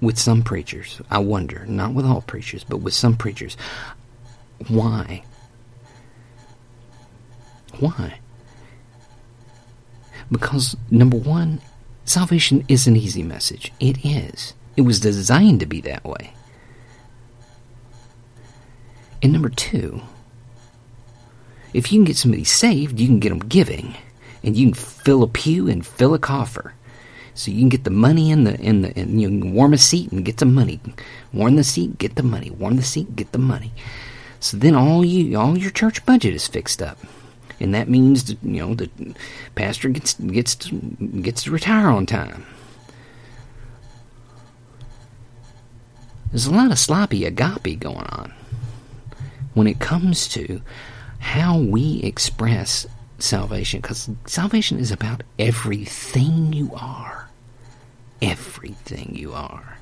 with 0.00 0.18
some 0.18 0.42
preachers, 0.42 1.02
I 1.10 1.18
wonder, 1.18 1.66
not 1.66 1.92
with 1.92 2.06
all 2.06 2.22
preachers, 2.22 2.64
but 2.64 2.78
with 2.78 2.94
some 2.94 3.16
preachers, 3.16 3.56
why? 4.68 5.24
Why? 7.78 8.20
Because 10.30 10.76
number 10.90 11.18
one, 11.18 11.60
salvation 12.04 12.64
is 12.68 12.86
an 12.86 12.96
easy 12.96 13.22
message. 13.22 13.72
It 13.78 14.04
is. 14.04 14.54
It 14.76 14.82
was 14.82 15.00
designed 15.00 15.60
to 15.60 15.66
be 15.66 15.80
that 15.82 16.04
way. 16.04 16.32
And 19.22 19.32
number 19.32 19.48
two, 19.48 20.02
if 21.72 21.90
you 21.90 21.98
can 21.98 22.04
get 22.04 22.16
somebody 22.16 22.44
saved, 22.44 23.00
you 23.00 23.06
can 23.06 23.18
get 23.18 23.30
them 23.30 23.40
giving 23.40 23.96
and 24.44 24.56
you 24.56 24.66
can 24.66 24.74
fill 24.74 25.22
a 25.22 25.28
pew 25.28 25.68
and 25.68 25.86
fill 25.86 26.14
a 26.14 26.18
coffer. 26.18 26.74
So 27.34 27.50
you 27.50 27.58
can 27.58 27.68
get 27.68 27.82
the 27.84 27.90
money 27.90 28.30
in 28.30 28.44
the 28.44 28.60
in 28.60 28.82
the 28.82 28.96
and 28.96 29.20
you 29.20 29.28
can 29.28 29.52
warm 29.54 29.72
a 29.72 29.78
seat 29.78 30.12
and 30.12 30.24
get 30.24 30.36
the 30.36 30.44
money. 30.44 30.80
Warm 31.32 31.56
the 31.56 31.64
seat, 31.64 31.98
get 31.98 32.14
the 32.14 32.22
money. 32.22 32.50
Warm 32.50 32.76
the 32.76 32.82
seat, 32.82 33.16
get 33.16 33.32
the 33.32 33.38
money. 33.38 33.72
So 34.38 34.56
then 34.56 34.74
all 34.74 35.04
you 35.04 35.36
all 35.36 35.58
your 35.58 35.72
church 35.72 36.06
budget 36.06 36.34
is 36.34 36.46
fixed 36.46 36.80
up. 36.80 36.98
And 37.60 37.74
that 37.74 37.88
means 37.88 38.24
that, 38.24 38.38
you 38.42 38.60
know 38.60 38.74
the 38.74 38.90
pastor 39.54 39.88
gets 39.88 40.14
gets 40.14 40.54
to, 40.56 40.76
gets 41.22 41.44
to 41.44 41.50
retire 41.50 41.88
on 41.88 42.06
time. 42.06 42.46
There's 46.30 46.46
a 46.46 46.52
lot 46.52 46.70
of 46.70 46.78
sloppy 46.78 47.24
agape 47.24 47.80
going 47.80 48.06
on 48.06 48.32
when 49.54 49.66
it 49.66 49.78
comes 49.78 50.28
to 50.28 50.62
how 51.20 51.58
we 51.58 52.00
express 52.02 52.86
salvation 53.18 53.80
because 53.80 54.10
salvation 54.26 54.78
is 54.78 54.90
about 54.90 55.22
everything 55.38 56.52
you 56.52 56.70
are. 56.74 57.28
Everything 58.20 59.14
you 59.14 59.32
are. 59.32 59.78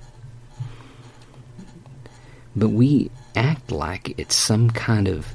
But 2.55 2.71
we 2.71 3.11
act 3.35 3.71
like 3.71 4.19
it's 4.19 4.35
some 4.35 4.71
kind 4.71 5.09
of 5.09 5.35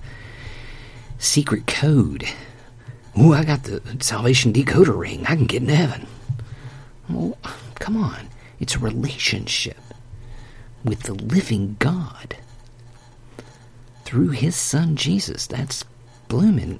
secret 1.17 1.65
code. 1.67 2.27
Ooh, 3.19 3.33
I 3.33 3.43
got 3.43 3.63
the 3.63 3.81
salvation 3.99 4.53
decoder 4.53 4.97
ring. 4.97 5.25
I 5.25 5.35
can 5.35 5.45
get 5.45 5.63
in 5.63 5.69
heaven. 5.69 6.05
Well, 7.09 7.37
come 7.75 7.97
on. 7.97 8.27
It's 8.59 8.75
a 8.75 8.79
relationship 8.79 9.77
with 10.83 11.03
the 11.03 11.13
living 11.13 11.75
God 11.79 12.37
through 14.03 14.29
his 14.29 14.55
son 14.55 14.95
Jesus. 14.95 15.47
That's 15.47 15.83
blooming 16.27 16.79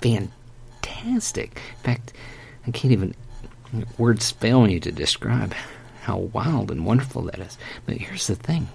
fantastic 0.00 0.37
fantastic. 0.82 1.60
In 1.76 1.82
fact, 1.82 2.12
I 2.66 2.70
can't 2.70 2.92
even 2.92 3.14
words 3.98 4.30
fail 4.30 4.62
me 4.64 4.80
to 4.80 4.90
describe 4.90 5.54
how 6.02 6.16
wild 6.18 6.70
and 6.70 6.86
wonderful 6.86 7.22
that 7.22 7.38
is. 7.38 7.58
But 7.86 7.98
here's 7.98 8.26
the 8.26 8.34
thing. 8.34 8.68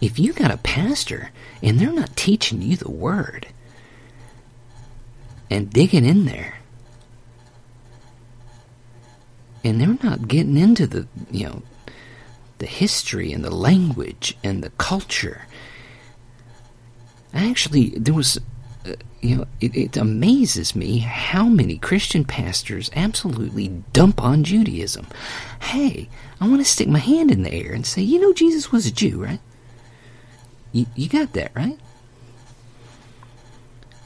If 0.00 0.18
you 0.18 0.32
got 0.32 0.50
a 0.50 0.58
pastor 0.58 1.30
and 1.62 1.78
they're 1.78 1.92
not 1.92 2.16
teaching 2.16 2.62
you 2.62 2.76
the 2.76 2.90
word 2.90 3.48
and 5.50 5.70
digging 5.70 6.04
in 6.04 6.24
there, 6.24 6.58
and 9.62 9.80
they're 9.80 9.98
not 10.02 10.28
getting 10.28 10.58
into 10.58 10.86
the, 10.86 11.06
you 11.30 11.46
know, 11.46 11.62
the 12.58 12.66
history 12.66 13.32
and 13.32 13.42
the 13.42 13.54
language 13.54 14.36
and 14.44 14.62
the 14.62 14.70
culture. 14.70 15.46
Actually, 17.32 17.90
there 17.90 18.14
was 18.14 18.38
you 19.20 19.36
know, 19.36 19.46
it, 19.60 19.74
it, 19.74 19.96
amazes 19.96 20.76
me 20.76 20.98
how 20.98 21.44
many 21.46 21.78
Christian 21.78 22.24
pastors 22.24 22.90
absolutely 22.94 23.68
dump 23.92 24.22
on 24.22 24.44
Judaism. 24.44 25.06
Hey, 25.60 26.08
I 26.40 26.48
want 26.48 26.60
to 26.60 26.64
stick 26.64 26.88
my 26.88 26.98
hand 26.98 27.30
in 27.30 27.42
the 27.42 27.52
air 27.52 27.72
and 27.72 27.86
say, 27.86 28.02
you 28.02 28.20
know, 28.20 28.34
Jesus 28.34 28.70
was 28.70 28.86
a 28.86 28.92
Jew, 28.92 29.22
right? 29.22 29.40
You, 30.72 30.86
you 30.94 31.08
got 31.08 31.32
that, 31.32 31.52
right? 31.54 31.78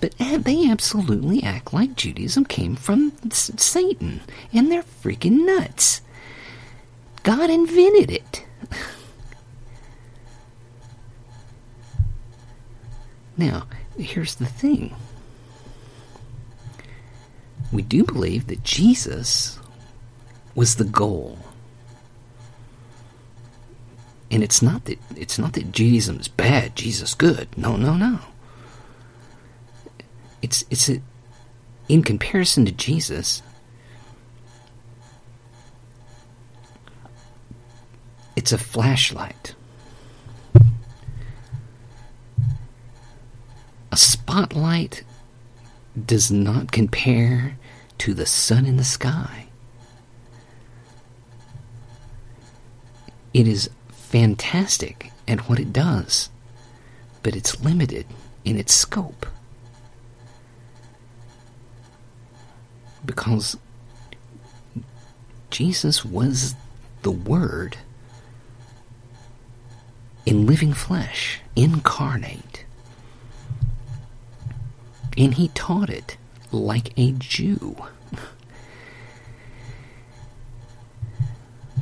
But 0.00 0.16
they 0.18 0.70
absolutely 0.70 1.42
act 1.42 1.74
like 1.74 1.96
Judaism 1.96 2.44
came 2.44 2.76
from 2.76 3.12
Satan, 3.32 4.20
and 4.52 4.70
they're 4.70 4.84
freaking 4.84 5.44
nuts. 5.44 6.02
God 7.24 7.50
invented 7.50 8.12
it. 8.12 8.44
now, 13.36 13.66
here's 13.98 14.36
the 14.36 14.46
thing 14.46 14.94
we 17.72 17.82
do 17.82 18.04
believe 18.04 18.46
that 18.46 18.62
Jesus 18.64 19.58
was 20.54 20.76
the 20.76 20.84
goal. 20.84 21.38
And 24.30 24.42
it's 24.42 24.60
not 24.62 24.84
that 24.86 24.98
it's 25.16 25.38
not 25.38 25.54
that 25.54 25.72
Judaism 25.72 26.20
is 26.20 26.28
bad, 26.28 26.76
Jesus 26.76 27.14
good. 27.14 27.48
No, 27.56 27.76
no, 27.76 27.94
no. 27.94 28.20
It's 30.42 30.64
it's 30.70 30.88
a, 30.88 31.00
in 31.88 32.02
comparison 32.02 32.64
to 32.66 32.72
Jesus. 32.72 33.42
It's 38.36 38.52
a 38.52 38.58
flashlight. 38.58 39.54
A 43.90 43.96
spotlight 44.38 45.02
does 46.06 46.30
not 46.30 46.70
compare 46.70 47.58
to 47.98 48.14
the 48.14 48.24
sun 48.24 48.64
in 48.66 48.76
the 48.76 48.84
sky. 48.84 49.46
It 53.34 53.48
is 53.48 53.68
fantastic 53.90 55.10
at 55.26 55.48
what 55.48 55.58
it 55.58 55.72
does, 55.72 56.30
but 57.24 57.34
it's 57.34 57.60
limited 57.64 58.06
in 58.44 58.56
its 58.56 58.72
scope. 58.72 59.26
Because 63.04 63.56
Jesus 65.50 66.04
was 66.04 66.54
the 67.02 67.10
Word 67.10 67.76
in 70.24 70.46
living 70.46 70.74
flesh, 70.74 71.40
incarnate. 71.56 72.66
And 75.18 75.34
he 75.34 75.48
taught 75.48 75.90
it 75.90 76.16
like 76.52 76.96
a 76.96 77.10
Jew. 77.12 77.76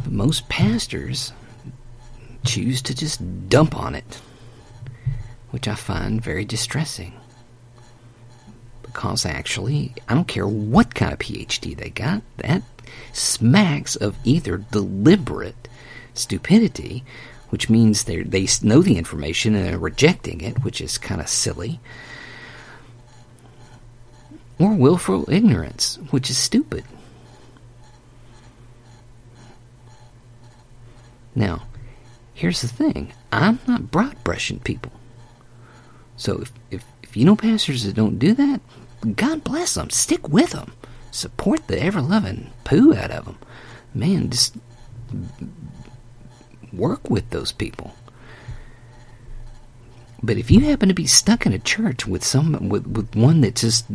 But 0.03 0.11
most 0.11 0.49
pastors 0.49 1.35
choose 2.46 2.81
to 2.83 2.94
just 2.94 3.49
dump 3.51 3.77
on 3.77 3.94
it, 3.94 4.22
which 5.51 5.68
I 5.68 5.75
find 5.75 6.22
very 6.22 6.46
distressing. 6.46 7.12
Because 8.81 9.27
actually, 9.27 9.92
I 10.09 10.14
don't 10.14 10.27
care 10.29 10.49
what 10.49 10.94
kind 10.94 11.12
of 11.12 11.18
PhD 11.18 11.77
they 11.77 11.90
got, 11.90 12.22
that 12.38 12.62
smacks 13.12 13.96
of 13.96 14.16
either 14.25 14.59
deliberate 14.59 15.68
stupidity, 16.14 17.05
which 17.51 17.68
means 17.68 18.05
they 18.05 18.22
they 18.22 18.49
know 18.62 18.81
the 18.81 18.96
information 18.96 19.55
and 19.55 19.66
they're 19.66 19.79
rejecting 19.79 20.40
it, 20.40 20.64
which 20.64 20.81
is 20.81 20.96
kind 20.96 21.20
of 21.20 21.29
silly, 21.29 21.81
or 24.59 24.73
willful 24.75 25.31
ignorance, 25.31 25.99
which 26.11 26.31
is 26.31 26.38
stupid. 26.38 26.85
Now, 31.35 31.64
here's 32.35 32.62
the 32.62 32.69
thing 32.69 33.12
I'm 33.31 33.59
not 33.66 33.90
broad 33.90 34.23
brushing 34.25 34.61
people. 34.61 34.92
So 36.16 36.40
if, 36.40 36.53
if, 36.71 36.85
if 37.03 37.16
you 37.16 37.25
know 37.25 37.37
pastors 37.37 37.85
that 37.85 37.95
don't 37.95 38.19
do 38.19 38.33
that, 38.35 38.61
God 39.14 39.45
bless 39.45 39.75
them. 39.75 39.90
Stick 39.90 40.29
with 40.29 40.51
them. 40.51 40.73
Support 41.11 41.66
the 41.66 41.83
ever 41.83 42.01
loving 42.01 42.51
poo 42.64 42.95
out 42.95 43.11
of 43.11 43.27
them. 43.27 43.38
Man, 43.95 44.31
just 44.31 44.57
work 46.73 47.09
with 47.09 47.29
those 47.31 47.53
people. 47.53 47.95
But 50.22 50.38
if 50.38 50.50
you 50.50 50.61
happen 50.61 50.88
to 50.88 50.94
be 50.94 51.07
stuck 51.07 51.46
in 51.46 51.52
a 51.52 51.59
church 51.59 52.07
with 52.07 52.24
some 52.24 52.68
with, 52.68 52.87
with 52.87 53.14
one 53.14 53.42
that's 53.42 53.61
just 53.61 53.87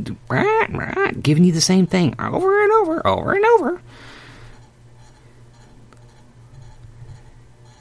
giving 1.21 1.43
you 1.43 1.51
the 1.51 1.61
same 1.61 1.87
thing 1.87 2.15
over 2.19 2.63
and 2.63 2.71
over, 2.73 3.07
over 3.07 3.33
and 3.33 3.45
over, 3.45 3.81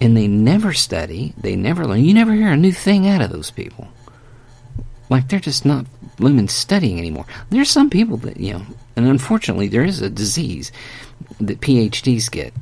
and 0.00 0.16
they 0.16 0.26
never 0.26 0.72
study, 0.72 1.34
they 1.36 1.54
never 1.54 1.86
learn. 1.86 2.04
You 2.04 2.14
never 2.14 2.32
hear 2.32 2.48
a 2.48 2.56
new 2.56 2.72
thing 2.72 3.06
out 3.06 3.20
of 3.20 3.30
those 3.30 3.50
people. 3.50 3.88
Like 5.10 5.28
they're 5.28 5.40
just 5.40 5.66
not 5.66 5.86
blooming 6.16 6.48
studying 6.48 6.98
anymore. 6.98 7.26
There's 7.50 7.70
some 7.70 7.90
people 7.90 8.16
that 8.18 8.38
you 8.38 8.54
know, 8.54 8.62
and 8.96 9.06
unfortunately, 9.06 9.68
there 9.68 9.84
is 9.84 10.00
a 10.00 10.08
disease 10.08 10.72
that 11.40 11.60
PhDs 11.60 12.30
get. 12.30 12.54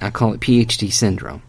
I 0.00 0.10
call 0.10 0.34
it 0.34 0.40
PhD 0.40 0.92
syndrome. 0.92 1.42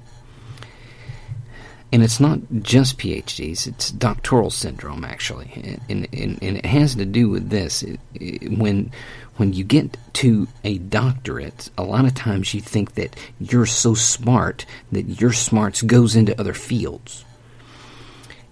And 1.94 2.02
it's 2.02 2.20
not 2.20 2.40
just 2.64 2.98
PhDs, 2.98 3.68
it's 3.68 3.92
doctoral 3.92 4.50
syndrome, 4.50 5.06
actually. 5.06 5.80
And, 5.88 6.08
and, 6.12 6.40
and 6.42 6.58
it 6.58 6.66
has 6.66 6.96
to 6.96 7.06
do 7.06 7.30
with 7.30 7.52
this. 7.52 7.84
It, 7.84 8.00
it, 8.16 8.58
when 8.58 8.92
when 9.38 9.54
you 9.54 9.64
get 9.64 9.96
to 10.14 10.48
a 10.64 10.80
doctorate, 10.80 11.70
a 11.78 11.84
lot 11.84 12.06
of 12.06 12.16
times 12.16 12.54
you 12.54 12.62
think 12.62 12.96
that 12.96 13.16
you're 13.40 13.68
so 13.68 13.94
smart 13.94 14.66
that 14.92 15.22
your 15.22 15.34
smarts 15.34 15.84
goes 15.84 16.16
into 16.16 16.40
other 16.40 16.56
fields. 16.56 17.26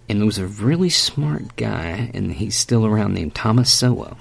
And 0.08 0.20
there 0.20 0.26
was 0.28 0.38
a 0.38 0.46
really 0.46 0.92
smart 0.92 1.56
guy, 1.56 2.12
and 2.14 2.34
he's 2.34 2.56
still 2.56 2.86
around, 2.86 3.16
named 3.16 3.34
Thomas 3.34 3.72
Sowell. 3.72 4.18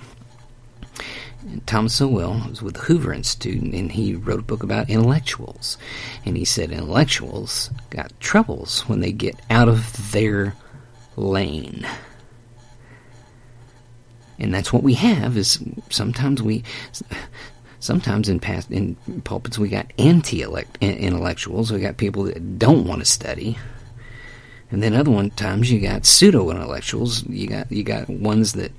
Thomas 1.67 1.95
Sowell 1.95 2.49
was 2.49 2.63
with 2.63 2.75
the 2.75 2.81
Hoover 2.81 3.13
Institute, 3.13 3.63
and 3.63 3.93
he 3.93 4.15
wrote 4.15 4.41
a 4.41 4.45
book 4.45 4.63
about 4.63 4.91
intellectuals. 4.91 5.79
And 6.25 6.37
he 6.37 6.45
said 6.45 6.71
intellectuals 6.71 7.71
got 7.91 8.19
troubles 8.21 8.83
when 8.83 9.01
they 9.01 9.13
get 9.13 9.41
out 9.51 9.69
of 9.69 10.13
their 10.13 10.55
lane 11.17 11.87
and 14.41 14.53
that's 14.53 14.73
what 14.73 14.83
we 14.83 14.95
have. 14.95 15.37
Is 15.37 15.63
sometimes 15.91 16.43
we, 16.43 16.65
sometimes 17.79 18.29
in 18.29 18.41
past 18.41 18.71
in 18.71 18.97
pulpits 19.25 19.59
we 19.59 19.69
got 19.69 19.93
anti-intellectuals. 19.99 21.71
We 21.71 21.81
got 21.81 21.99
people 21.99 22.25
that 22.25 22.59
don't 22.59 22.87
want 22.87 23.01
to 23.01 23.05
study, 23.05 23.59
and 24.71 24.83
then 24.83 24.95
other 24.95 25.11
one 25.11 25.31
times 25.31 25.71
you 25.71 25.81
got 25.81 26.07
pseudo-intellectuals. 26.07 27.27
You 27.29 27.47
got 27.47 27.71
you 27.71 27.85
got 27.85 28.09
ones 28.09 28.55
that 28.55 28.73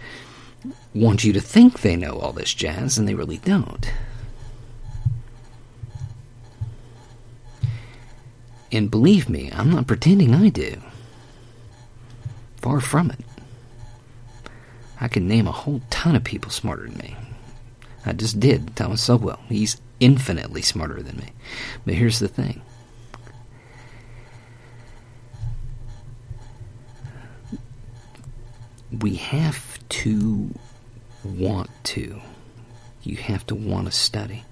want 0.94 1.24
you 1.24 1.34
to 1.34 1.42
think 1.42 1.82
they 1.82 1.96
know 1.96 2.18
all 2.18 2.34
this 2.34 2.54
jazz, 2.54 2.98
and 2.98 3.08
they 3.08 3.16
really 3.16 3.38
don't. 3.38 3.92
And 8.72 8.90
believe 8.90 9.30
me, 9.30 9.50
I'm 9.54 9.70
not 9.70 9.88
pretending 9.88 10.34
I 10.34 10.50
do. 10.50 10.82
Far 12.58 12.80
from 12.80 13.12
it. 13.12 13.20
I 15.00 15.08
can 15.08 15.28
name 15.28 15.48
a 15.48 15.52
whole 15.52 15.82
ton 15.90 16.16
of 16.16 16.24
people 16.24 16.52
smarter 16.52 16.84
than 16.84 16.98
me. 16.98 17.16
I 18.06 18.14
just 18.14 18.40
did, 18.40 18.76
Thomas 18.76 19.02
Sowell. 19.02 19.40
He's 19.50 19.82
infinitely 20.00 20.62
smarter 20.62 21.02
than 21.02 21.18
me. 21.18 21.32
But 21.86 21.96
here's 21.96 22.20
the 22.20 22.28
thing. 22.28 22.62
We 28.92 29.16
have 29.16 29.80
to 29.90 30.54
want 31.24 31.70
to. 31.86 32.22
You 33.04 33.18
have 33.18 33.46
to 33.48 33.56
want 33.56 33.88
to 33.88 33.92
study. 33.92 34.44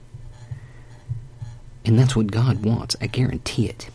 And 1.86 1.98
that's 1.98 2.16
what 2.16 2.32
God 2.32 2.64
wants. 2.64 2.96
I 3.02 3.08
guarantee 3.08 3.68
it. 3.68 3.90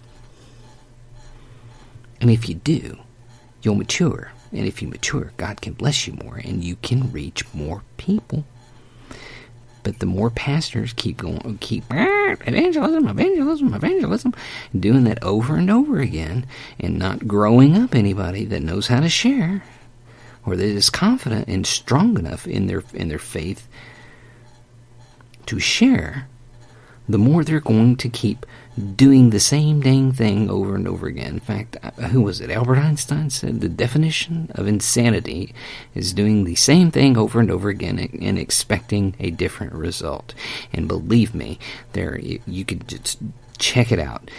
And 2.21 2.31
if 2.31 2.49
you 2.49 2.55
do, 2.55 2.99
you'll 3.63 3.75
mature. 3.75 4.33
And 4.53 4.67
if 4.67 4.81
you 4.81 4.89
mature, 4.89 5.33
God 5.37 5.61
can 5.61 5.73
bless 5.73 6.07
you 6.07 6.15
more 6.15 6.37
and 6.37 6.65
you 6.65 6.77
can 6.77 7.11
reach 7.13 7.45
more 7.53 7.83
people. 7.97 8.45
But 9.83 9.99
the 9.99 10.07
more 10.07 10.31
pastors 10.31 10.95
keep 10.95 11.19
going, 11.19 11.59
keep 11.61 11.85
evangelism, 11.91 13.07
evangelism, 13.07 13.75
evangelism, 13.75 14.35
doing 14.79 15.05
that 15.05 15.23
over 15.23 15.57
and 15.57 15.71
over 15.71 16.01
again, 16.01 16.47
and 16.81 16.99
not 16.99 17.29
growing 17.29 17.77
up 17.77 17.95
anybody 17.95 18.47
that 18.47 18.63
knows 18.63 18.87
how 18.87 19.01
to 19.01 19.11
share, 19.11 19.63
or 20.47 20.57
that 20.57 20.65
is 20.65 20.91
confident 20.91 21.49
and 21.49 21.67
strong 21.67 22.19
enough 22.19 22.47
in 22.47 22.67
their 22.67 22.83
in 22.93 23.09
their 23.09 23.19
faith 23.19 23.69
to 25.47 25.59
share, 25.59 26.29
the 27.09 27.19
more 27.19 27.45
they're 27.45 27.61
going 27.61 27.97
to 27.97 28.09
keep 28.09 28.47
doing 28.97 29.31
the 29.31 29.41
same 29.41 29.81
dang 29.81 30.11
thing 30.11 30.51
over 30.51 30.75
and 30.75 30.89
over 30.89 31.07
again. 31.07 31.35
In 31.35 31.41
fact, 31.41 31.77
uh, 31.83 31.91
who 32.09 32.23
was 32.23 32.41
it? 32.41 32.51
Albert 32.51 32.79
Einstein 32.79 33.31
said 33.31 33.61
the 33.61 33.69
definition 33.69 34.51
of 34.55 34.67
insanity 34.67 35.55
is 35.95 36.13
doing 36.13 36.45
the 36.45 36.57
same 36.57 36.91
thing 36.91 37.17
over 37.17 37.39
and 37.39 37.51
over 37.51 37.69
again 37.69 37.99
and 37.99 38.39
expecting 38.39 39.15
a 39.21 39.31
different 39.31 39.75
result. 39.75 40.35
And 40.73 40.89
believe 40.89 41.35
me, 41.35 41.59
there 41.93 42.19
you 42.19 42.65
could 42.65 42.89
just 42.89 43.21
check 43.59 43.93
it 43.93 43.99
out. 43.99 44.31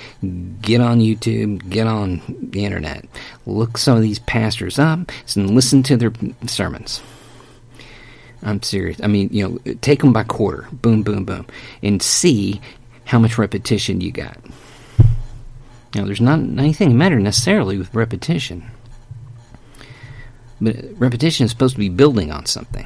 Get 0.62 0.82
on 0.82 0.99
YouTube, 0.99 1.69
get 1.69 1.88
on 1.88 2.21
the 2.51 2.65
internet, 2.65 3.06
look 3.45 3.78
some 3.78 3.95
of 3.95 4.04
these 4.04 4.19
pastors 4.19 4.78
up, 4.78 5.12
and 5.36 5.51
listen 5.51 5.84
to 5.84 5.97
their 5.97 6.12
sermons. 6.47 7.01
I'm 8.43 8.62
serious. 8.62 8.99
I 9.01 9.08
mean, 9.08 9.30
you 9.32 9.47
know, 9.47 9.73
take 9.82 10.01
them 10.01 10.13
by 10.13 10.23
quarter, 10.23 10.67
boom, 10.71 11.01
boom, 11.01 11.25
boom, 11.25 11.47
and 11.82 12.01
see 12.01 12.62
how 13.06 13.17
much 13.17 13.38
repetition 13.38 14.01
you 14.01 14.12
got. 14.12 14.38
Now, 15.95 16.06
there's 16.06 16.21
not 16.21 16.39
anything 16.39 16.97
matter 16.97 17.19
necessarily 17.19 17.78
with 17.78 17.95
repetition, 17.95 18.69
but 20.60 20.75
repetition 20.97 21.45
is 21.45 21.51
supposed 21.51 21.75
to 21.75 21.80
be 21.80 21.89
building 21.89 22.32
on 22.32 22.45
something, 22.45 22.86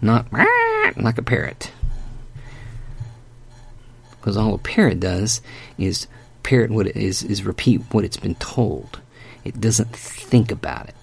not 0.00 0.26
like 0.96 1.18
a 1.18 1.22
parrot. 1.22 1.72
Because 4.20 4.36
all 4.36 4.54
a 4.54 4.58
parrot 4.58 5.00
does 5.00 5.40
is 5.76 6.06
parrot 6.42 6.70
what 6.70 6.86
is 6.88 7.22
is 7.22 7.42
repeat 7.42 7.82
what 7.90 8.04
it's 8.04 8.16
been 8.16 8.34
told. 8.36 9.00
It 9.44 9.60
doesn't 9.60 9.94
think 9.94 10.50
about 10.50 10.88
it. 10.88 10.94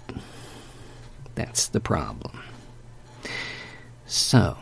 That's 1.35 1.67
the 1.67 1.79
problem. 1.79 2.41
So, 4.05 4.57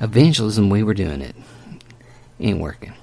evangelism 0.00 0.70
way 0.70 0.82
we're 0.82 0.94
doing 0.94 1.20
it 1.20 1.36
ain't 2.40 2.58
working. 2.58 2.94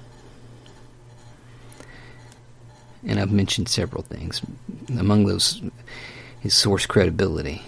And 3.06 3.20
I've 3.20 3.30
mentioned 3.30 3.68
several 3.68 4.02
things. 4.02 4.42
Among 4.98 5.24
those 5.24 5.62
is 6.42 6.54
source 6.54 6.86
credibility. 6.86 7.62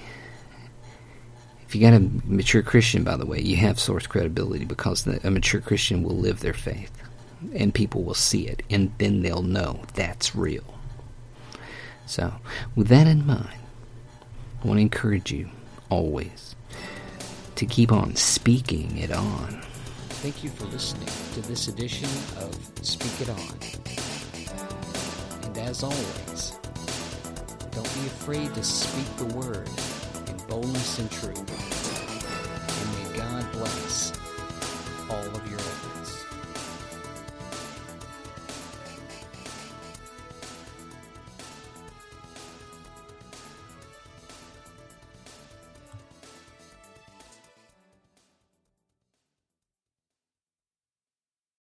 If 1.71 1.77
you 1.77 1.83
got 1.83 1.95
a 1.95 2.11
mature 2.27 2.63
Christian, 2.63 3.05
by 3.05 3.17
the 3.17 3.25
way, 3.25 3.41
you 3.41 3.55
have 3.59 3.79
source 3.79 4.05
credibility 4.05 4.65
because 4.65 5.05
the, 5.05 5.25
a 5.25 5.31
mature 5.31 5.61
Christian 5.61 6.03
will 6.03 6.17
live 6.17 6.41
their 6.41 6.53
faith 6.53 6.91
and 7.55 7.73
people 7.73 8.03
will 8.03 8.15
see 8.15 8.49
it 8.49 8.65
and 8.69 8.93
then 8.99 9.23
they'll 9.23 9.45
know 9.45 9.83
that's 9.95 10.35
real. 10.35 10.65
So, 12.07 12.35
with 12.75 12.89
that 12.89 13.07
in 13.07 13.25
mind, 13.25 13.61
I 14.65 14.67
want 14.67 14.79
to 14.79 14.83
encourage 14.83 15.31
you 15.31 15.49
always 15.91 16.57
to 17.55 17.67
keep 17.67 17.93
on 17.93 18.17
speaking 18.17 18.99
it 18.99 19.13
on. 19.13 19.63
Thank 20.09 20.43
you 20.43 20.51
for 20.51 20.65
listening 20.65 21.07
to 21.35 21.41
this 21.43 21.69
edition 21.69 22.09
of 22.39 22.53
Speak 22.83 23.21
It 23.21 23.31
On. 23.31 23.59
And 25.45 25.57
as 25.59 25.85
always, 25.85 26.59
don't 27.71 27.95
be 27.95 28.09
afraid 28.09 28.53
to 28.55 28.65
speak 28.65 29.07
the 29.19 29.37
word 29.37 29.69
in 30.31 30.37
boldness 30.49 30.99
and 30.99 31.11
truth 31.11 31.60
bless. 33.61 34.20